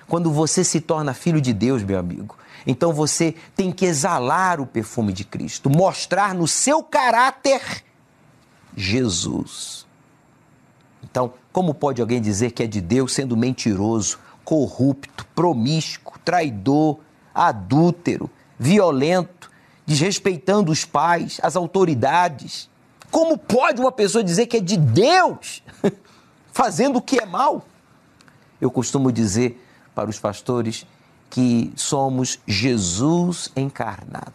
Quando 0.07 0.31
você 0.31 0.63
se 0.63 0.81
torna 0.81 1.15
filho 1.15 1.41
de 1.41 1.53
Deus, 1.53 1.83
meu 1.83 1.99
amigo, 1.99 2.37
então 2.67 2.93
você 2.93 3.35
tem 3.55 3.71
que 3.71 3.85
exalar 3.85 4.61
o 4.61 4.67
perfume 4.67 5.13
de 5.13 5.25
Cristo, 5.25 5.69
mostrar 5.69 6.35
no 6.35 6.49
seu 6.49 6.83
caráter 6.83 7.85
Jesus. 8.77 9.87
Então, 11.03 11.35
como 11.53 11.75
pode 11.75 12.01
alguém 12.01 12.21
dizer 12.21 12.53
que 12.53 12.63
é 12.63 12.67
de 12.67 12.81
Deus 12.81 13.13
sendo 13.13 13.37
mentiroso, 13.37 14.19
corrupto, 14.45 15.27
promíscuo, 15.35 16.19
traidor, 16.25 16.99
adúltero, 17.35 18.31
violento, 18.59 19.51
desrespeitando 19.87 20.73
os 20.73 20.85
pais, 20.85 21.39
as 21.43 21.57
autoridades? 21.57 22.69
Como 23.11 23.39
pode 23.39 23.81
uma 23.81 23.93
pessoa 23.93 24.25
dizer 24.25 24.47
que 24.47 24.57
é 24.57 24.61
de 24.61 24.77
Deus 24.77 25.63
fazendo 26.53 26.97
o 26.97 27.03
que 27.03 27.21
é 27.21 27.27
mal? 27.27 27.65
Eu 28.61 28.71
costumo 28.71 29.13
dizer 29.13 29.63
para 29.95 30.11
os 30.11 30.19
pastores 30.19 30.87
que 31.35 31.73
somos 31.75 32.39
Jesus 32.47 33.51
encarnado. 33.57 34.33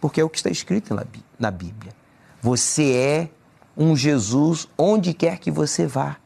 Porque 0.00 0.20
é 0.20 0.24
o 0.24 0.28
que 0.28 0.36
está 0.36 0.50
escrito 0.50 0.92
na 1.38 1.48
Bíblia. 1.52 1.92
Você 2.42 2.92
é 2.92 3.30
um 3.76 3.94
Jesus 3.94 4.68
onde 4.76 5.14
quer 5.14 5.38
que 5.38 5.48
você 5.48 5.86
vá. 5.86 6.16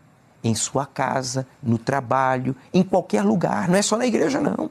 Em 0.42 0.54
sua 0.54 0.86
casa, 0.86 1.46
no 1.62 1.76
trabalho, 1.76 2.56
em 2.72 2.82
qualquer 2.82 3.22
lugar. 3.22 3.68
Não 3.68 3.76
é 3.76 3.82
só 3.82 3.98
na 3.98 4.06
igreja, 4.06 4.40
não. 4.40 4.70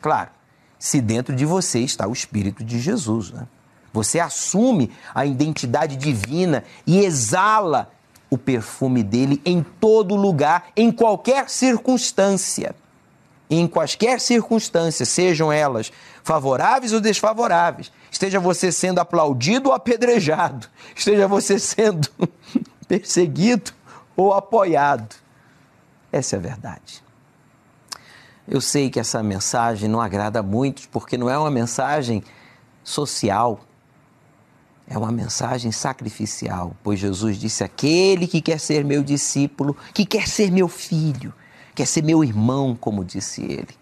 Claro, 0.00 0.30
se 0.78 1.02
dentro 1.02 1.36
de 1.36 1.44
você 1.44 1.80
está 1.80 2.08
o 2.08 2.12
Espírito 2.14 2.64
de 2.64 2.80
Jesus. 2.80 3.30
Né? 3.30 3.46
Você 3.92 4.18
assume 4.20 4.90
a 5.14 5.26
identidade 5.26 5.96
divina 5.96 6.64
e 6.86 7.04
exala 7.04 7.90
o 8.30 8.38
perfume 8.38 9.02
dele 9.02 9.42
em 9.44 9.62
todo 9.62 10.16
lugar, 10.16 10.68
em 10.74 10.90
qualquer 10.90 11.50
circunstância 11.50 12.74
em 13.48 13.66
quaisquer 13.66 14.20
circunstâncias, 14.20 15.08
sejam 15.08 15.52
elas 15.52 15.92
favoráveis 16.22 16.92
ou 16.92 17.00
desfavoráveis, 17.00 17.92
esteja 18.10 18.40
você 18.40 18.72
sendo 18.72 18.98
aplaudido 18.98 19.68
ou 19.68 19.74
apedrejado, 19.74 20.66
esteja 20.96 21.28
você 21.28 21.58
sendo 21.58 22.08
perseguido 22.88 23.72
ou 24.16 24.32
apoiado. 24.32 25.14
Essa 26.10 26.36
é 26.36 26.38
a 26.38 26.42
verdade. 26.42 27.02
Eu 28.46 28.60
sei 28.60 28.90
que 28.90 29.00
essa 29.00 29.22
mensagem 29.22 29.88
não 29.88 30.00
agrada 30.00 30.40
a 30.40 30.42
muitos, 30.42 30.86
porque 30.86 31.16
não 31.16 31.30
é 31.30 31.36
uma 31.36 31.50
mensagem 31.50 32.22
social, 32.82 33.60
é 34.86 34.98
uma 34.98 35.10
mensagem 35.10 35.72
sacrificial, 35.72 36.76
pois 36.82 36.98
Jesus 37.00 37.38
disse: 37.38 37.64
aquele 37.64 38.26
que 38.26 38.42
quer 38.42 38.60
ser 38.60 38.84
meu 38.84 39.02
discípulo, 39.02 39.74
que 39.94 40.04
quer 40.04 40.28
ser 40.28 40.52
meu 40.52 40.68
filho, 40.68 41.32
quer 41.74 41.86
ser 41.86 42.02
meu 42.02 42.22
irmão, 42.22 42.76
como 42.78 43.04
disse 43.04 43.42
ele. 43.42 43.74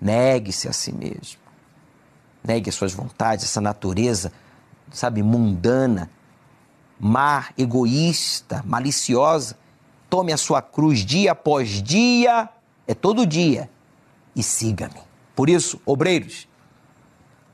Negue-se 0.00 0.68
a 0.68 0.72
si 0.72 0.92
mesmo. 0.92 1.40
Negue 2.44 2.68
as 2.68 2.74
suas 2.74 2.92
vontades, 2.92 3.44
essa 3.44 3.60
natureza, 3.60 4.32
sabe, 4.90 5.22
mundana, 5.22 6.10
má, 6.98 7.48
egoísta, 7.56 8.62
maliciosa. 8.66 9.56
Tome 10.10 10.32
a 10.32 10.36
sua 10.36 10.60
cruz 10.60 11.04
dia 11.04 11.32
após 11.32 11.82
dia, 11.82 12.48
é 12.86 12.94
todo 12.94 13.26
dia, 13.26 13.70
e 14.34 14.42
siga-me. 14.42 15.00
Por 15.34 15.48
isso, 15.48 15.80
obreiros, 15.86 16.48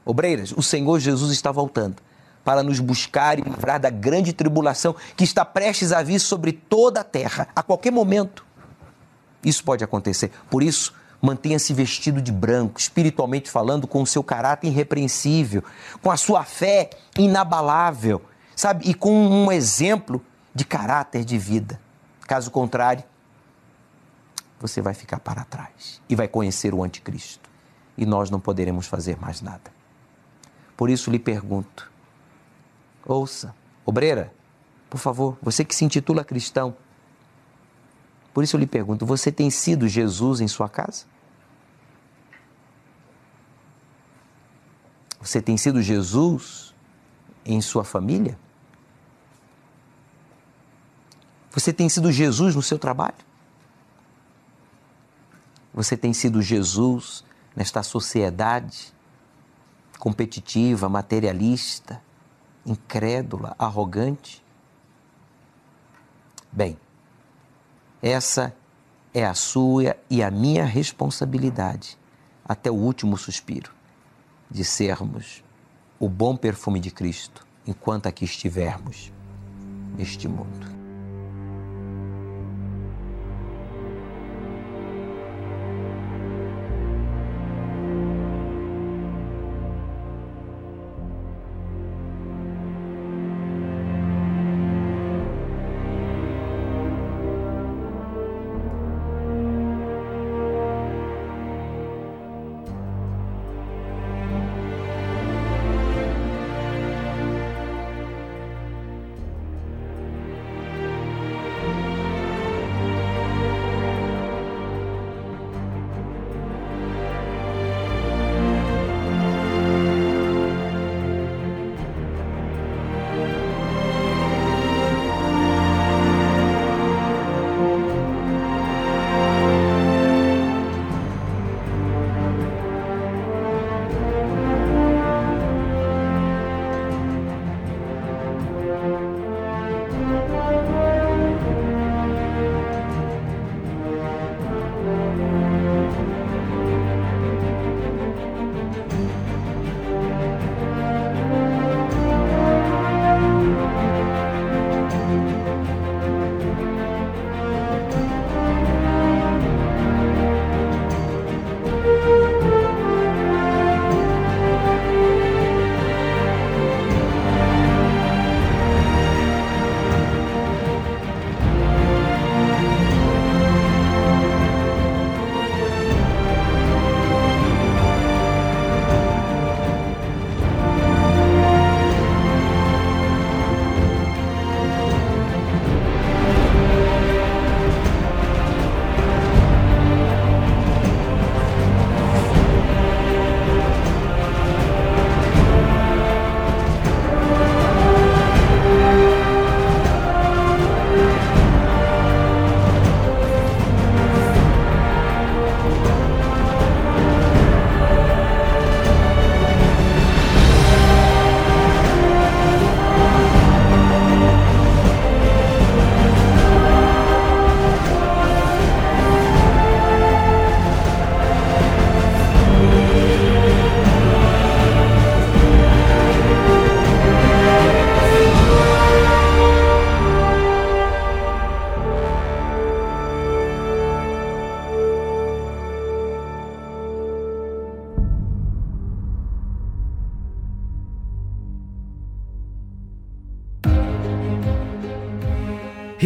obreiras, 0.04 0.52
o 0.52 0.62
Senhor 0.62 0.98
Jesus 0.98 1.30
está 1.30 1.52
voltando 1.52 1.96
para 2.44 2.62
nos 2.62 2.80
buscar 2.80 3.38
e 3.38 3.42
livrar 3.42 3.78
da 3.78 3.90
grande 3.90 4.32
tribulação 4.32 4.96
que 5.14 5.22
está 5.22 5.44
prestes 5.44 5.92
a 5.92 6.02
vir 6.02 6.18
sobre 6.18 6.50
toda 6.50 7.00
a 7.00 7.04
terra, 7.04 7.46
a 7.54 7.62
qualquer 7.62 7.92
momento. 7.92 8.47
Isso 9.44 9.62
pode 9.64 9.84
acontecer. 9.84 10.30
Por 10.50 10.62
isso, 10.62 10.94
mantenha-se 11.20 11.72
vestido 11.72 12.20
de 12.20 12.32
branco, 12.32 12.80
espiritualmente 12.80 13.50
falando, 13.50 13.86
com 13.86 14.02
o 14.02 14.06
seu 14.06 14.22
caráter 14.22 14.68
irrepreensível, 14.68 15.62
com 16.02 16.10
a 16.10 16.16
sua 16.16 16.44
fé 16.44 16.90
inabalável, 17.18 18.22
sabe? 18.54 18.88
E 18.88 18.94
com 18.94 19.12
um 19.12 19.50
exemplo 19.50 20.24
de 20.54 20.64
caráter 20.64 21.24
de 21.24 21.38
vida. 21.38 21.80
Caso 22.26 22.50
contrário, 22.50 23.04
você 24.60 24.80
vai 24.80 24.94
ficar 24.94 25.20
para 25.20 25.44
trás 25.44 26.00
e 26.08 26.14
vai 26.14 26.28
conhecer 26.28 26.74
o 26.74 26.82
anticristo. 26.82 27.48
E 27.96 28.04
nós 28.06 28.30
não 28.30 28.38
poderemos 28.40 28.86
fazer 28.86 29.18
mais 29.18 29.40
nada. 29.40 29.72
Por 30.76 30.90
isso 30.90 31.10
lhe 31.10 31.18
pergunto: 31.18 31.90
ouça, 33.04 33.54
obreira, 33.84 34.32
por 34.88 34.98
favor, 34.98 35.36
você 35.42 35.64
que 35.64 35.74
se 35.74 35.84
intitula 35.84 36.24
cristão, 36.24 36.76
por 38.32 38.44
isso 38.44 38.56
eu 38.56 38.60
lhe 38.60 38.66
pergunto: 38.66 39.04
você 39.04 39.32
tem 39.32 39.50
sido 39.50 39.88
Jesus 39.88 40.40
em 40.40 40.48
sua 40.48 40.68
casa? 40.68 41.04
Você 45.20 45.42
tem 45.42 45.56
sido 45.56 45.82
Jesus 45.82 46.74
em 47.44 47.60
sua 47.60 47.84
família? 47.84 48.38
Você 51.50 51.72
tem 51.72 51.88
sido 51.88 52.12
Jesus 52.12 52.54
no 52.54 52.62
seu 52.62 52.78
trabalho? 52.78 53.16
Você 55.74 55.96
tem 55.96 56.12
sido 56.12 56.40
Jesus 56.40 57.24
nesta 57.54 57.82
sociedade 57.82 58.94
competitiva, 59.98 60.88
materialista, 60.88 62.00
incrédula, 62.64 63.54
arrogante? 63.58 64.44
Bem, 66.50 66.78
essa 68.02 68.54
é 69.12 69.24
a 69.24 69.34
sua 69.34 69.96
e 70.08 70.22
a 70.22 70.30
minha 70.30 70.64
responsabilidade, 70.64 71.98
até 72.44 72.70
o 72.70 72.74
último 72.74 73.16
suspiro, 73.16 73.72
de 74.50 74.64
sermos 74.64 75.42
o 75.98 76.08
bom 76.08 76.36
perfume 76.36 76.78
de 76.80 76.90
Cristo 76.90 77.46
enquanto 77.66 78.06
aqui 78.06 78.24
estivermos 78.24 79.12
neste 79.96 80.28
mundo. 80.28 80.77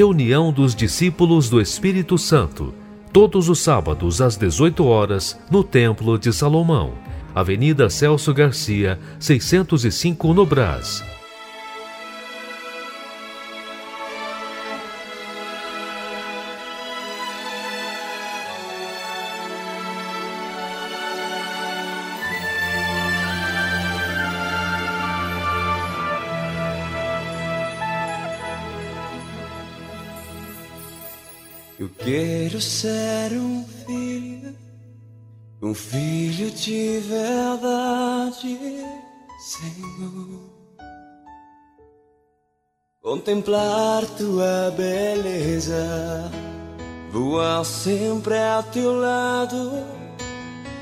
Reunião 0.03 0.53
dos 0.53 0.75
discípulos 0.75 1.49
do 1.49 1.61
Espírito 1.61 2.19
Santo, 2.19 2.75
todos 3.13 3.49
os 3.49 3.61
sábados 3.61 4.21
às 4.21 4.37
18 4.37 4.85
horas, 4.85 5.39
no 5.49 5.63
Templo 5.63 6.19
de 6.19 6.33
Salomão, 6.33 6.95
Avenida 7.33 7.89
Celso 7.89 8.35
Garcia, 8.35 8.99
605 9.21 10.35
no 10.35 10.45
Brás. 10.45 11.05
Ser 32.83 33.33
um 33.35 33.65
filho, 33.87 34.57
um 35.63 35.73
filho 35.73 36.51
de 36.51 36.99
verdade, 36.99 38.59
Senhor. 39.39 40.41
Contemplar 43.01 44.05
tua 44.19 44.75
beleza, 44.77 46.29
voar 47.13 47.65
sempre 47.65 48.37
ao 48.37 48.65
teu 48.65 48.95
lado, 48.95 49.87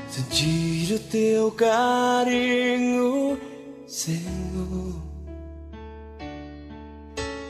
sentir 0.09 0.95
o 0.95 0.99
teu 0.99 1.51
carinho, 1.51 3.39
Senhor. 3.85 4.95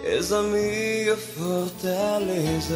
És 0.03 0.33
a 0.33 0.41
minha 0.41 1.15
fortaleza. 1.15 2.75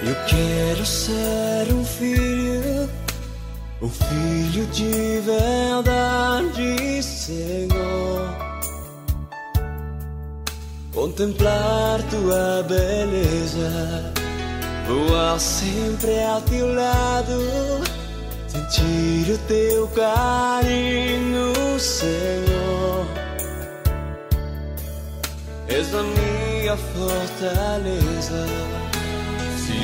Eu 0.00 0.14
quero 0.26 0.86
ser 0.86 1.72
um 1.72 1.84
filho, 1.84 2.88
um 3.82 3.88
filho 3.88 4.64
de 4.66 5.20
verdade, 5.20 7.02
Senhor. 7.02 8.28
Contemplar 10.94 12.00
tua 12.10 12.62
beleza, 12.62 14.12
voar 14.86 15.38
sempre 15.40 16.22
ao 16.22 16.42
teu 16.42 16.74
lado, 16.74 17.82
sentir 18.46 19.32
o 19.32 19.38
teu 19.48 19.88
carinho, 19.88 21.80
Senhor. 21.80 23.04
És 25.68 25.92
a 25.92 26.04
minha 26.04 26.76
fortaleza. 26.76 28.77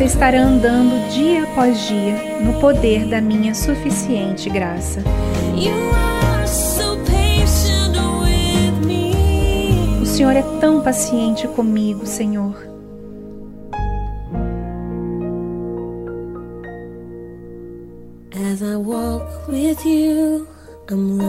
você 0.00 0.06
estará 0.06 0.40
andando 0.40 1.10
dia 1.10 1.42
após 1.42 1.78
dia 1.86 2.40
no 2.40 2.58
poder 2.58 3.04
da 3.04 3.20
minha 3.20 3.54
suficiente 3.54 4.48
graça. 4.48 5.04
O 10.00 10.06
Senhor 10.06 10.34
é 10.34 10.42
tão 10.58 10.80
paciente 10.80 11.46
comigo, 11.48 12.06
Senhor. 12.06 12.56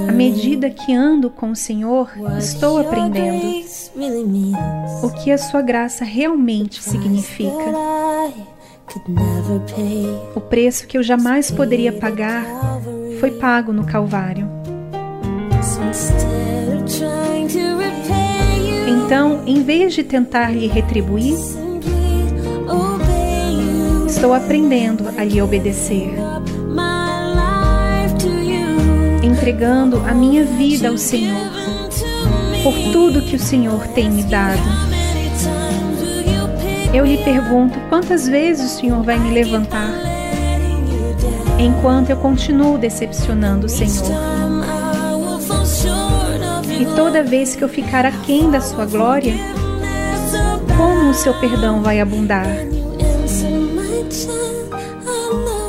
À 0.07 0.11
medida 0.13 0.69
que 0.69 0.95
ando 0.95 1.29
com 1.29 1.51
o 1.51 1.55
Senhor, 1.57 2.09
estou 2.39 2.77
aprendendo 2.77 3.65
o 5.03 5.09
que 5.09 5.29
a 5.29 5.37
sua 5.37 5.61
graça 5.61 6.05
realmente 6.05 6.81
significa. 6.81 7.65
O 10.35 10.41
preço 10.41 10.87
que 10.87 10.97
eu 10.97 11.03
jamais 11.03 11.49
poderia 11.49 11.91
pagar 11.91 12.45
foi 13.19 13.31
pago 13.31 13.71
no 13.71 13.85
Calvário. 13.85 14.49
Então, 18.87 19.43
em 19.45 19.63
vez 19.63 19.93
de 19.93 20.03
tentar 20.03 20.51
lhe 20.51 20.67
retribuir, 20.67 21.37
estou 24.07 24.33
aprendendo 24.33 25.07
a 25.17 25.23
lhe 25.23 25.41
obedecer. 25.41 26.13
Entregando 29.23 29.97
a 30.07 30.13
minha 30.13 30.43
vida 30.43 30.89
ao 30.89 30.97
Senhor, 30.97 31.49
por 32.63 32.73
tudo 32.91 33.21
que 33.21 33.35
o 33.35 33.39
Senhor 33.39 33.87
tem 33.87 34.09
me 34.09 34.23
dado. 34.23 34.90
Eu 36.93 37.05
lhe 37.05 37.17
pergunto 37.23 37.79
quantas 37.87 38.27
vezes 38.27 38.73
o 38.73 38.79
Senhor 38.79 39.01
vai 39.01 39.17
me 39.17 39.31
levantar, 39.31 39.89
enquanto 41.57 42.09
eu 42.09 42.17
continuo 42.17 42.77
decepcionando 42.77 43.67
o 43.67 43.69
Senhor. 43.69 44.11
E 46.79 46.85
toda 46.95 47.23
vez 47.23 47.55
que 47.55 47.63
eu 47.63 47.69
ficar 47.69 48.05
aquém 48.05 48.51
da 48.51 48.59
sua 48.59 48.85
glória, 48.85 49.33
como 50.75 51.11
o 51.11 51.13
seu 51.13 51.33
perdão 51.35 51.81
vai 51.81 52.01
abundar? 52.01 52.47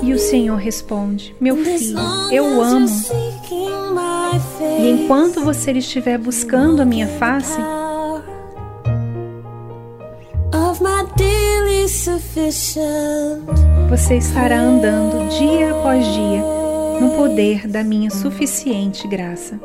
E 0.03 0.13
o 0.13 0.19
Senhor 0.19 0.57
responde: 0.57 1.37
Meu 1.41 1.57
filho, 1.57 1.99
eu 2.33 2.57
o 2.57 2.63
amo. 2.63 2.89
E 4.81 4.91
enquanto 4.91 5.41
você 5.41 5.71
estiver 5.73 6.19
buscando 6.19 6.83
a 6.83 6.85
minha 6.85 7.07
face, 7.07 7.61
você 13.89 14.17
estará 14.17 14.59
andando 14.59 15.29
dia 15.29 15.71
após 15.73 16.07
dia 16.07 16.43
no 17.01 17.11
poder 17.17 17.67
da 17.67 17.85
minha 17.85 18.11
suficiente 18.11 19.07
graça. 19.07 19.61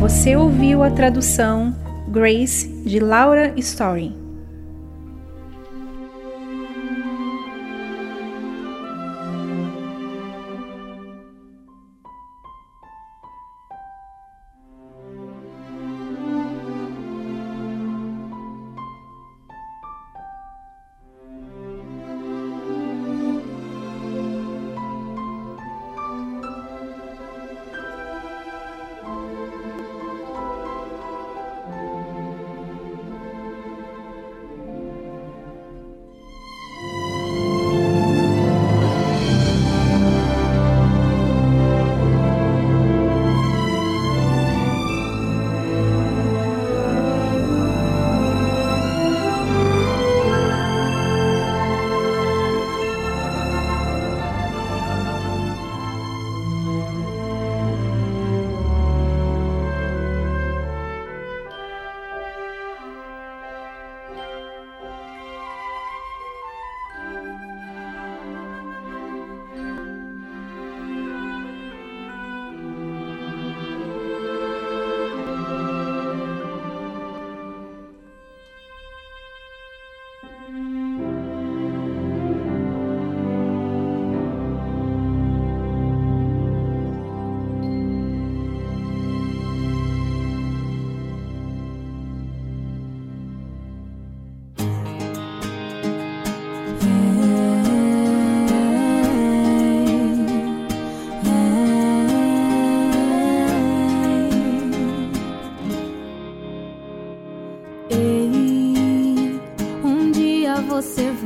Você 0.00 0.36
ouviu 0.36 0.82
a 0.82 0.90
tradução 0.90 1.74
Grace 2.08 2.68
de 2.84 3.00
Laura 3.00 3.52
Story. 3.56 4.25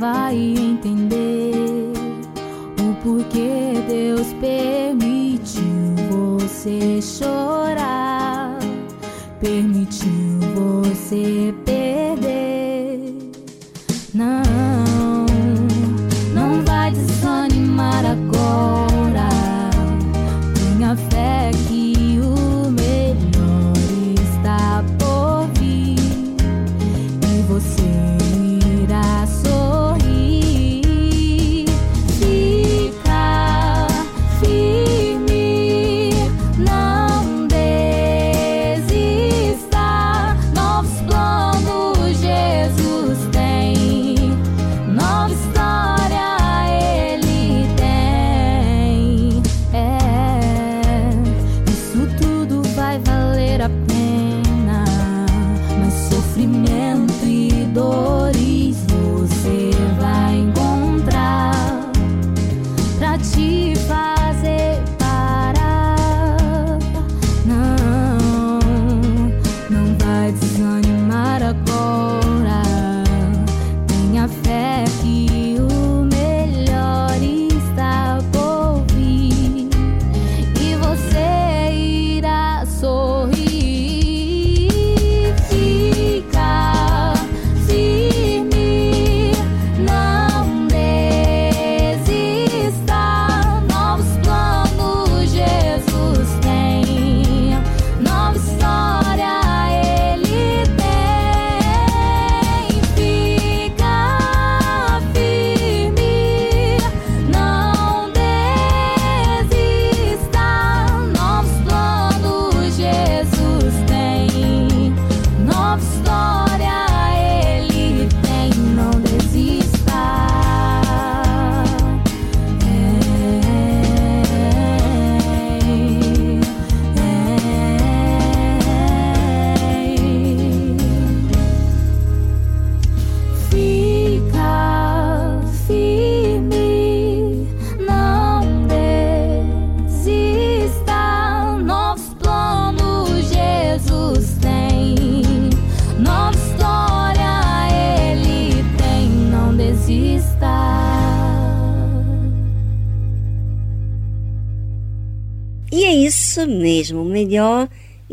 I. 0.03 0.60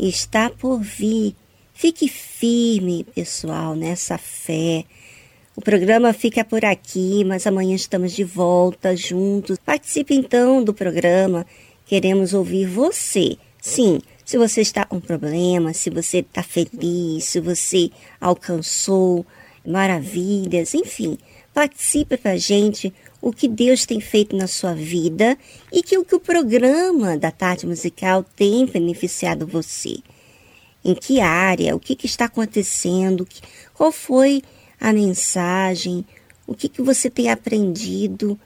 está 0.09 0.49
por 0.49 0.79
vir. 0.79 1.35
Fique 1.73 2.09
firme, 2.09 3.05
pessoal, 3.15 3.75
nessa 3.75 4.17
fé. 4.17 4.83
O 5.55 5.61
programa 5.61 6.13
fica 6.13 6.43
por 6.43 6.65
aqui, 6.65 7.23
mas 7.25 7.45
amanhã 7.45 7.75
estamos 7.75 8.13
de 8.13 8.23
volta 8.23 8.95
juntos. 8.95 9.57
Participe 9.65 10.13
então 10.13 10.63
do 10.63 10.73
programa. 10.73 11.45
Queremos 11.85 12.33
ouvir 12.33 12.65
você. 12.65 13.37
Sim, 13.61 13.99
se 14.25 14.37
você 14.37 14.61
está 14.61 14.85
com 14.85 14.99
problema, 14.99 15.73
se 15.73 15.89
você 15.89 16.19
está 16.19 16.43
feliz, 16.43 17.25
se 17.25 17.39
você 17.39 17.89
alcançou 18.21 19.25
maravilhas, 19.65 20.73
enfim, 20.73 21.17
participe 21.53 22.17
com 22.17 22.29
a 22.29 22.37
gente 22.37 22.93
o 23.21 23.33
que 23.33 23.47
Deus 23.47 23.85
tem 23.85 23.99
feito 23.99 24.35
na 24.35 24.47
sua 24.47 24.73
vida 24.73 25.37
e 25.71 25.83
que 25.83 25.97
o 25.97 26.05
que 26.05 26.15
o 26.15 26.19
programa 26.19 27.17
da 27.17 27.31
tarde 27.31 27.65
musical 27.65 28.23
tem 28.35 28.65
beneficiado 28.65 29.45
você. 29.45 29.97
Em 30.83 30.95
que 30.95 31.19
área? 31.19 31.75
O 31.75 31.79
que, 31.79 31.95
que 31.95 32.05
está 32.05 32.25
acontecendo? 32.25 33.27
Qual 33.73 33.91
foi 33.91 34.41
a 34.79 34.93
mensagem? 34.93 36.05
O 36.47 36.55
que, 36.55 36.69
que 36.69 36.81
você 36.81 37.09
tem 37.09 37.29
aprendido 37.29 38.39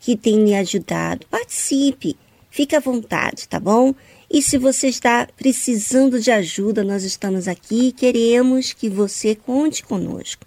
que 0.00 0.16
tem 0.16 0.44
lhe 0.44 0.54
ajudado? 0.54 1.26
Participe, 1.30 2.16
fique 2.50 2.76
à 2.76 2.80
vontade, 2.80 3.48
tá 3.48 3.58
bom? 3.58 3.94
E 4.30 4.42
se 4.42 4.58
você 4.58 4.88
está 4.88 5.26
precisando 5.36 6.20
de 6.20 6.30
ajuda, 6.30 6.84
nós 6.84 7.04
estamos 7.04 7.48
aqui 7.48 7.88
e 7.88 7.92
queremos 7.92 8.72
que 8.72 8.88
você 8.88 9.34
conte 9.34 9.82
conosco. 9.82 10.44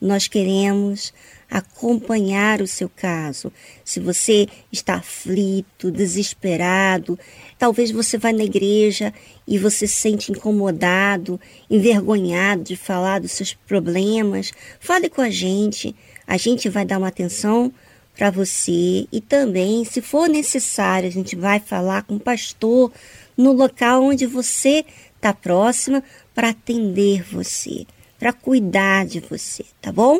Nós 0.00 0.28
queremos 0.28 1.12
acompanhar 1.54 2.60
o 2.60 2.66
seu 2.66 2.88
caso. 2.88 3.52
Se 3.84 4.00
você 4.00 4.48
está 4.72 4.94
aflito, 4.96 5.88
desesperado, 5.88 7.16
talvez 7.56 7.92
você 7.92 8.18
vá 8.18 8.32
na 8.32 8.42
igreja 8.42 9.14
e 9.46 9.56
você 9.56 9.86
se 9.86 9.94
sente 9.94 10.32
incomodado, 10.32 11.40
envergonhado 11.70 12.64
de 12.64 12.74
falar 12.74 13.20
dos 13.20 13.30
seus 13.30 13.54
problemas, 13.54 14.50
fale 14.80 15.08
com 15.08 15.20
a 15.20 15.30
gente. 15.30 15.94
A 16.26 16.36
gente 16.36 16.68
vai 16.68 16.84
dar 16.84 16.98
uma 16.98 17.06
atenção 17.06 17.72
para 18.16 18.32
você 18.32 19.06
e 19.12 19.20
também, 19.20 19.84
se 19.84 20.00
for 20.00 20.28
necessário, 20.28 21.08
a 21.08 21.12
gente 21.12 21.36
vai 21.36 21.60
falar 21.60 22.02
com 22.02 22.16
o 22.16 22.20
pastor 22.20 22.90
no 23.36 23.52
local 23.52 24.02
onde 24.02 24.26
você 24.26 24.84
está 25.14 25.32
próxima 25.32 26.02
para 26.34 26.48
atender 26.48 27.22
você, 27.22 27.86
para 28.18 28.32
cuidar 28.32 29.06
de 29.06 29.20
você, 29.20 29.64
tá 29.80 29.92
bom? 29.92 30.18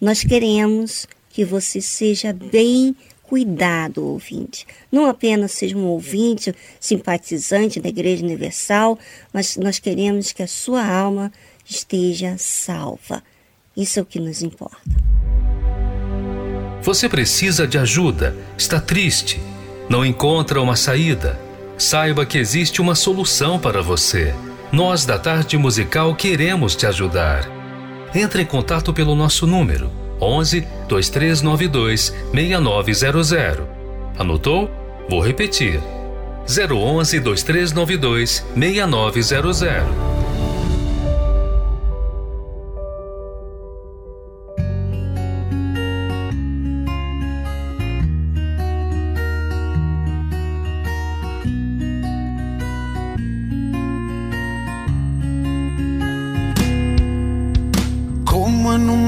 Nós 0.00 0.22
queremos 0.22 1.08
que 1.30 1.44
você 1.44 1.80
seja 1.80 2.32
bem 2.32 2.94
cuidado, 3.22 4.04
ouvinte. 4.04 4.66
Não 4.90 5.06
apenas 5.06 5.52
seja 5.52 5.76
um 5.76 5.86
ouvinte, 5.86 6.54
simpatizante 6.80 7.80
da 7.80 7.88
Igreja 7.88 8.24
Universal, 8.24 8.98
mas 9.32 9.56
nós 9.56 9.78
queremos 9.78 10.32
que 10.32 10.42
a 10.42 10.46
sua 10.46 10.86
alma 10.86 11.32
esteja 11.68 12.36
salva. 12.38 13.22
Isso 13.76 13.98
é 13.98 14.02
o 14.02 14.06
que 14.06 14.18
nos 14.18 14.42
importa. 14.42 14.78
Você 16.82 17.08
precisa 17.08 17.66
de 17.66 17.76
ajuda, 17.76 18.34
está 18.56 18.80
triste, 18.80 19.40
não 19.90 20.06
encontra 20.06 20.62
uma 20.62 20.76
saída. 20.76 21.38
Saiba 21.76 22.24
que 22.24 22.38
existe 22.38 22.80
uma 22.80 22.94
solução 22.94 23.58
para 23.58 23.82
você. 23.82 24.34
Nós 24.72 25.04
da 25.04 25.18
Tarde 25.18 25.58
Musical 25.58 26.14
queremos 26.14 26.74
te 26.74 26.86
ajudar. 26.86 27.57
Entre 28.14 28.42
em 28.42 28.46
contato 28.46 28.92
pelo 28.92 29.14
nosso 29.14 29.46
número 29.46 29.90
11 30.20 30.66
2392 30.88 32.14
6900. 32.34 33.66
Anotou? 34.18 34.70
Vou 35.08 35.20
repetir. 35.20 35.80
011 36.46 37.20
2392 37.20 38.44
6900. 38.54 40.17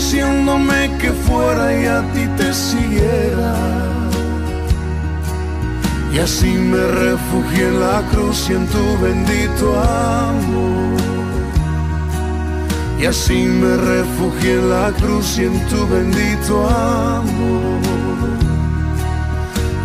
Diciéndome 0.00 0.90
que 0.98 1.10
fuera 1.10 1.66
y 1.78 1.84
a 1.84 2.00
ti 2.12 2.24
te 2.38 2.54
siguiera. 2.54 3.54
Y 6.14 6.18
así 6.18 6.52
me 6.72 6.82
refugié 7.04 7.68
en 7.68 7.80
la 7.80 8.00
cruz 8.10 8.48
y 8.48 8.54
en 8.54 8.66
tu 8.74 8.84
bendito 9.04 9.66
amor. 9.78 11.00
Y 12.98 13.04
así 13.12 13.40
me 13.60 13.76
refugié 13.76 14.54
en 14.54 14.70
la 14.70 14.90
cruz 15.00 15.38
y 15.38 15.44
en 15.44 15.56
tu 15.68 15.86
bendito 15.86 16.54
amor. 16.66 17.80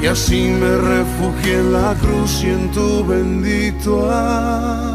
Y 0.02 0.08
así 0.08 0.42
me 0.62 0.72
refugié 0.94 1.56
en 1.60 1.74
la 1.74 1.94
cruz 2.02 2.42
y 2.42 2.48
en 2.58 2.72
tu 2.72 3.06
bendito 3.06 4.10
amor. 4.10 4.95